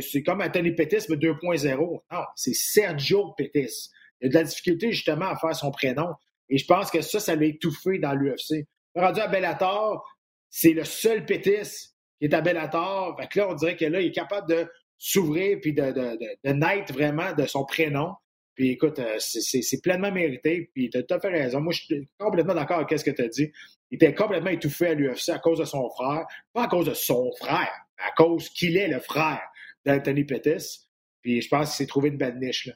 [0.00, 2.00] c'est comme Anthony Pettis, mais 2.0.
[2.12, 3.90] Non, c'est Sergio Pettis.
[4.20, 6.08] Il a de la difficulté justement à faire son prénom.
[6.48, 8.66] Et je pense que ça, ça l'a étouffé dans l'UFC.
[8.94, 10.04] Rendu à Bellator,
[10.48, 13.16] c'est le seul Pettis qui est à Bellator.
[13.18, 14.66] Fait que là, on dirait que là, il est capable de
[14.98, 18.14] s'ouvrir puis de, de, de, naître vraiment de son prénom.
[18.54, 20.70] Puis écoute, euh, c'est pleinement mérité.
[20.74, 21.60] Puis tu as tout à fait raison.
[21.60, 23.50] Moi, je suis complètement d'accord avec ce que tu as dit.
[23.90, 26.26] Il était complètement étouffé à l'UFC à cause de son frère.
[26.52, 29.40] Pas à cause de son frère, à cause qu'il est le frère
[29.84, 30.88] d'Anthony Pettis.
[31.22, 32.66] Puis je pense qu'il s'est trouvé une belle niche.
[32.66, 32.74] Là.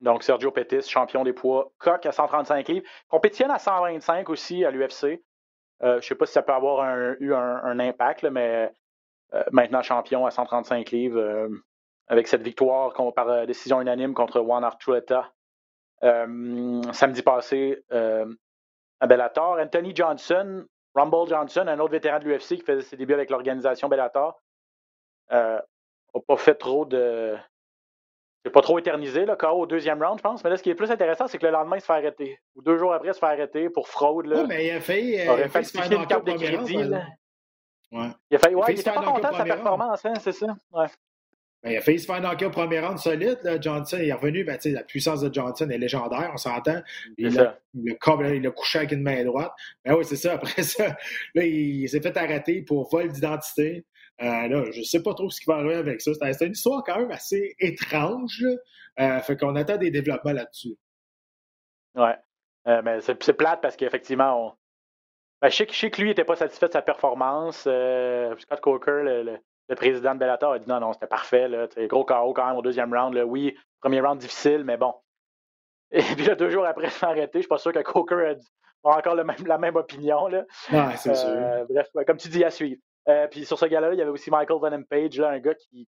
[0.00, 2.86] Donc, Sergio Pettis, champion des poids, coq à 135 livres.
[3.08, 5.04] Compétitionne à 125 aussi à l'UFC.
[5.04, 6.84] Euh, je ne sais pas si ça peut avoir
[7.20, 8.72] eu un, impact, mais
[9.34, 11.48] euh, maintenant champion à 135 livres, euh,
[12.08, 15.32] avec cette victoire par décision unanime contre Juan Archuleta
[16.00, 17.82] samedi passé
[19.00, 19.58] à Bellator.
[19.58, 23.88] Anthony Johnson, Rumble Johnson, un autre vétéran de l'UFC qui faisait ses débuts avec l'organisation
[23.88, 24.40] Bellator,
[25.30, 25.62] n'a
[26.26, 27.36] pas fait trop de.
[28.44, 30.44] C'est pas trop éternisé, le KO au deuxième round, je pense.
[30.44, 32.38] Mais là, ce qui est plus intéressant, c'est que le lendemain, il se fait arrêter.
[32.54, 34.26] Ou deux jours après, il se fait arrêter pour fraude.
[34.26, 34.44] Là.
[34.44, 35.16] mais il a failli.
[35.22, 36.76] Il aurait falsifié une carte de crédit.
[37.90, 38.08] Ouais.
[38.30, 40.46] Il a failli, ouais, il, était pas content de sa performance, hein, c'est ça?
[40.72, 40.86] Ouais.
[41.62, 43.38] Ben, il a failli se faire knocker au premier round solide.
[43.42, 43.60] Là.
[43.60, 44.44] Johnson il est revenu.
[44.44, 46.80] Ben, la puissance de Johnson est légendaire, on s'entend.
[47.16, 49.52] Il, a, il, a, couché avec une main droite.
[49.84, 50.34] Ben oui, c'est ça.
[50.34, 50.96] Après ça,
[51.34, 53.84] là, il, s'est fait arrêter pour vol d'identité.
[54.20, 56.12] Euh, là, je ne sais pas trop ce qui va arriver avec ça.
[56.14, 58.44] C'est une histoire quand même assez étrange.
[59.00, 60.76] Euh, fait qu'on attend des développements là-dessus.
[61.94, 62.16] Ouais.
[62.66, 64.52] Euh, mais c'est plate parce qu'effectivement, on...
[65.40, 67.64] ben, je, sais, que lui n'était pas satisfait de sa performance.
[67.66, 69.38] Euh, Scott Coker, le, le
[69.74, 71.48] président de Bellator a dit non, non, c'était parfait.
[71.48, 73.14] Là, gros KO quand même au deuxième round.
[73.14, 73.24] Là.
[73.24, 74.94] Oui, premier round difficile, mais bon.
[75.90, 77.38] Et puis là, deux jours après, s'est arrêté.
[77.38, 78.36] Je suis pas sûr que Coker
[78.84, 80.28] a, encore le même, la même opinion.
[80.28, 80.44] Là.
[80.72, 81.28] Ouais, c'est sûr.
[81.28, 82.80] Euh, bref, comme tu dis, à suivre.
[83.08, 85.54] Euh, puis sur ce gars-là, il y avait aussi Michael Venom Page, là, un gars
[85.54, 85.88] qui.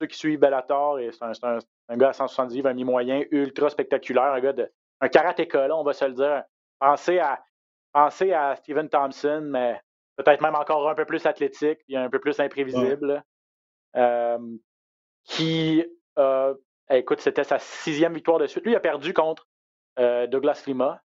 [0.00, 1.58] Ceux qui suivent Bellator, c'est un,
[1.88, 4.70] un, gars à 170, un mi-moyen, ultra spectaculaire, un gars de.
[5.00, 6.42] Un karatéka, là, on va se le dire.
[6.78, 7.42] Pensez à,
[7.92, 9.80] pensez à Steven Thompson, mais
[10.16, 13.22] peut-être même encore un peu plus athlétique et un peu plus imprévisible.
[13.96, 14.38] Euh,
[15.24, 15.84] qui,
[16.18, 16.54] euh,
[16.90, 18.64] écoute, c'était sa sixième victoire de suite.
[18.64, 19.46] Lui, il a perdu contre
[19.98, 21.00] euh, Douglas Lima,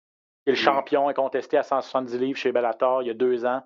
[0.44, 3.62] qui est le champion incontesté à 170 livres chez Bellator il y a deux ans.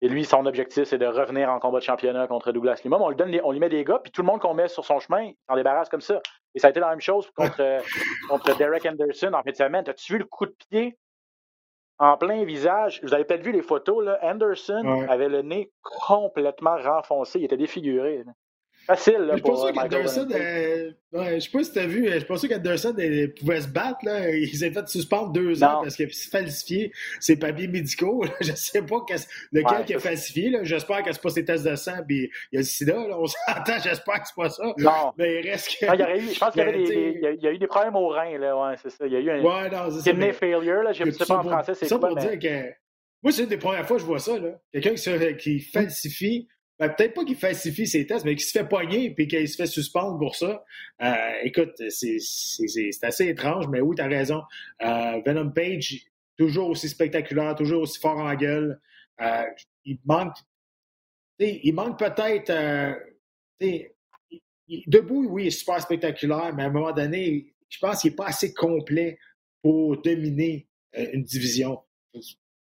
[0.00, 2.98] Et lui, son objectif, c'est de revenir en combat de championnat contre Douglas Lima.
[2.98, 4.84] on lui, donne on lui met des gars, puis tout le monde qu'on met sur
[4.84, 6.20] son chemin, il s'en débarrasse comme ça.
[6.54, 7.80] Et ça a été la même chose contre,
[8.28, 9.88] contre Derek Anderson en fin de semaine.
[9.88, 10.98] As-tu vu le coup de pied
[11.98, 13.00] en plein visage.
[13.02, 14.18] Vous avez peut-être vu les photos, là.
[14.22, 17.38] Anderson avait le nez complètement renfoncé.
[17.38, 18.24] Il était défiguré.
[18.86, 22.24] Facile, là, je pour qu'Anderson, euh, ouais, je sais pas si tu as vu, je
[22.26, 22.94] pense qu'Anderson
[23.40, 23.98] pouvait se battre.
[24.02, 24.30] Là.
[24.30, 28.24] Il s'est fait suspendre deux ans parce qu'il a falsifié ses papiers médicaux.
[28.42, 28.96] Je ne sais pas
[29.52, 30.52] lequel qui a falsifié.
[30.62, 32.92] J'espère que ce pas ses tests de sang puis il y a le sida.
[32.94, 33.18] Là.
[33.18, 34.74] On s'entend, j'espère que c'est pas ça.
[34.76, 35.12] Non.
[35.16, 35.86] Mais il reste que...
[35.86, 37.58] Non, il y a eu, je pense qu'il y, avait des, il y, a eu
[37.58, 38.36] des problèmes au rein.
[38.38, 38.56] Là.
[38.56, 39.06] Ouais, c'est ça.
[39.06, 40.82] Il y a eu un ouais, non, kidney failure.
[40.82, 40.92] Là.
[40.92, 42.08] Je ne sais pas en français c'est ça quoi.
[42.08, 42.70] pour dire que...
[43.22, 44.32] Moi, c'est une des premières fois que je vois ça.
[44.70, 46.46] Quelqu'un qui, qui falsifie
[46.78, 49.56] ben, peut-être pas qu'il falsifie ses tests, mais qu'il se fait poigner et qu'il se
[49.56, 50.64] fait suspendre pour ça.
[51.02, 52.18] Euh, écoute, c'est
[53.02, 54.42] assez étrange, mais oui, tu as raison.
[54.82, 56.00] Euh, Venom Page,
[56.36, 58.80] toujours aussi spectaculaire, toujours aussi fort en gueule.
[59.20, 59.44] Euh,
[59.84, 60.36] il manque.
[61.38, 62.52] Il manque peut-être.
[64.68, 68.16] debout, oui, il est super spectaculaire, mais à un moment donné, je pense qu'il n'est
[68.16, 69.18] pas assez complet
[69.62, 71.80] pour dominer une division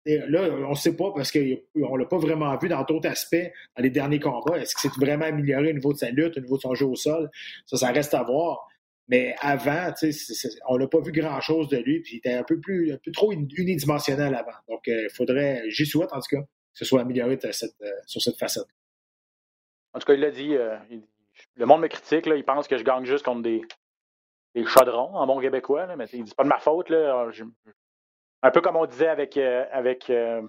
[0.05, 3.51] là, on ne sait pas parce qu'on ne l'a pas vraiment vu dans d'autres aspects
[3.75, 4.57] dans les derniers combats.
[4.57, 6.85] Est-ce que c'est vraiment amélioré au niveau de sa lutte, au niveau de son jeu
[6.85, 7.29] au sol?
[7.65, 8.67] Ça, ça reste à voir.
[9.07, 9.91] Mais avant,
[10.67, 14.33] on n'a pas vu grand-chose de lui, puis il était un peu plus, trop unidimensionnel
[14.33, 14.57] avant.
[14.69, 16.47] Donc, il euh, faudrait, j'y souhaite en tout cas, que
[16.79, 17.51] ce soit amélioré euh,
[18.05, 18.67] sur cette facette.
[19.93, 20.77] En tout cas, il l'a dit, euh,
[21.55, 23.61] le monde me critique, là, il pense que je gagne juste contre des,
[24.55, 27.29] des chaudrons en bon québécois, mais il dit pas de ma faute, là,
[28.43, 30.41] un peu comme on disait avec, euh, avec, euh,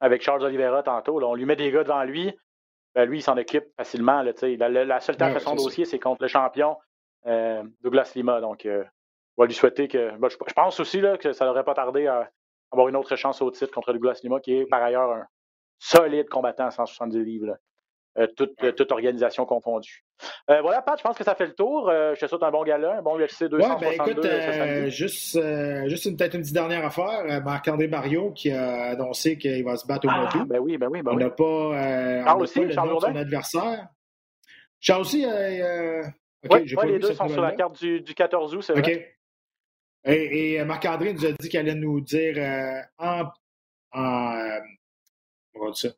[0.00, 1.22] avec Charles Oliveira tantôt.
[1.22, 2.36] on lui met des gars devant lui.
[2.94, 4.22] Ben, lui, il s'en occupe facilement.
[4.22, 6.76] Là, la, la, seule tâche de son dossier, c'est contre le champion
[7.26, 8.40] euh, Douglas Lima.
[8.40, 10.16] Donc, on va lui souhaiter que.
[10.18, 12.28] Ben, je, pense aussi là, que ça n'aurait pas tardé à
[12.72, 15.26] avoir une autre chance au titre contre Douglas Lima, qui est par ailleurs un
[15.78, 17.56] solide combattant à 170 livres.
[18.18, 18.26] Euh,
[18.62, 20.04] euh, toute, organisation confondue.
[20.50, 21.88] Euh, voilà, Pat, je pense que ça fait le tour.
[21.90, 23.56] je te souhaite un bon gala, un bon UFC 262.
[23.58, 25.38] Ouais, ben écoute, juste,
[25.86, 27.42] juste peut-être une petite dernière affaire.
[27.44, 30.44] Marc-André Mario qui a annoncé qu'il va se battre au ah, mois.
[30.46, 33.16] Ben oui, ben oui, ben on n'a pas, Charles aussi, pas le nom de son
[33.16, 33.88] adversaire.
[34.80, 36.12] Charles aussi, OK,
[36.50, 38.72] Ouais, j'ai ouais, pas les deux sont sur la carte du, du 14 août, c'est
[38.72, 39.16] vrai.
[40.04, 43.24] Et, et Marc-André nous a dit qu'elle allait nous dire euh, en.
[43.96, 44.60] euh,
[45.54, 45.88] on dit ça?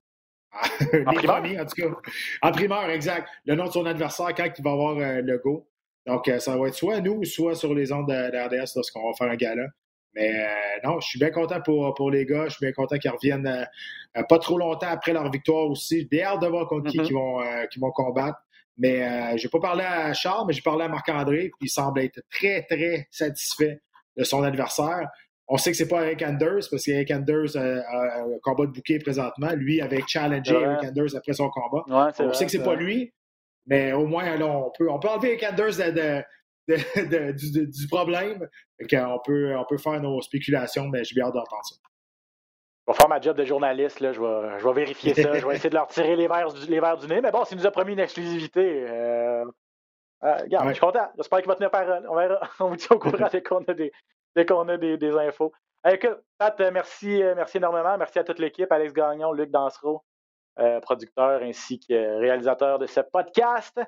[0.93, 1.25] Les primeur?
[1.37, 1.89] premiers, en tout cas.
[2.43, 3.29] En primeur, exact.
[3.47, 5.69] Le nom de son adversaire quand il va avoir euh, le go.
[6.07, 9.07] Donc, euh, ça va être soit nous, soit sur les ondes de, de RDS lorsqu'on
[9.09, 9.67] va faire un gala.
[10.15, 10.49] Mais euh,
[10.85, 12.45] non, je suis bien content pour, pour les gars.
[12.49, 13.67] Je suis bien content qu'ils reviennent
[14.29, 16.09] pas trop longtemps après leur victoire aussi.
[16.11, 17.05] J'ai hâte de voir contre qui Mhm.
[17.05, 17.39] qu'ils vont,
[17.71, 18.39] qu'ils vont combattre.
[18.77, 22.63] Mais j'ai pas parlé à Charles, mais j'ai parlé à Marc-André, il semble être très,
[22.63, 23.83] très satisfait
[24.17, 25.07] de son adversaire.
[25.53, 28.71] On sait que c'est pas Eric Anders, parce qu'Eric Anders euh, a un combat de
[28.71, 29.51] bouquet présentement.
[29.57, 30.63] Lui avec challengé Ouais.
[30.63, 31.83] Eric Anders après son combat.
[31.89, 33.13] Ouais, On vrai, sait que c'est pas lui,
[33.67, 36.23] mais au moins, là, on peut, on peut enlever Eric Anders de,
[36.69, 38.49] de- de- de- du, problème.
[38.89, 41.75] Qu'on peut, on peut faire nos spéculations, mais j'ai bien hâte d'entendre ça.
[42.87, 44.13] Je vais faire ma job de journaliste, là.
[44.13, 45.37] Je, vais, je vais vérifier ça.
[45.37, 47.21] je vais essayer de leur tirer les verres du, les verres du nez.
[47.21, 49.45] Mais bon, s'il nous a promis une exclusivité, euh,
[50.25, 50.71] euh, regarde, Ouais.
[50.71, 51.09] je suis content.
[51.17, 52.07] J'espère qu'il va tenir parole.
[52.09, 52.41] On verra.
[52.61, 53.93] On vous tient au courant dès qu'on a des,
[54.37, 55.53] dès qu'on a des, des infos.
[55.89, 57.97] Écoute, Pat, euh, merci, euh, merci énormément.
[57.97, 60.05] Merci à toute l'équipe, Alex Gagnon, Luc Dansereau,
[60.59, 63.81] euh, producteur ainsi que réalisateur de ce podcast.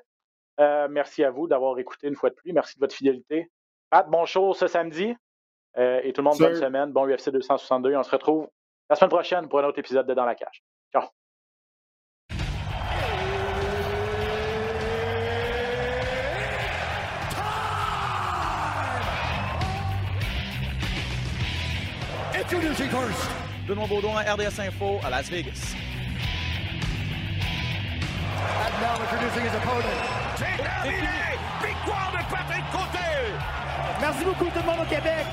[0.59, 2.53] Euh, merci à vous d'avoir écouté une fois de plus.
[2.53, 3.51] Merci de votre fidélité.
[3.89, 5.15] Pat, bon show ce samedi.
[5.77, 6.47] Euh, et tout le monde, Sir.
[6.49, 6.91] bonne semaine.
[6.91, 7.95] Bon UFC 262.
[7.95, 8.47] On se retrouve
[8.89, 10.63] la semaine prochaine pour un autre épisode de Dans la cage.
[10.91, 11.22] Ciao.
[22.63, 23.29] music first.
[23.67, 25.75] Benoît Baudouin, hein, RDS Info à Las Vegas.
[28.65, 29.83] And now introducing his opponent.
[30.37, 31.37] C'est terminé!
[31.61, 33.09] Victoire de Patrick Côté!
[33.99, 35.25] Merci beaucoup tout le monde au Québec.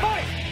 [0.00, 0.49] Fight!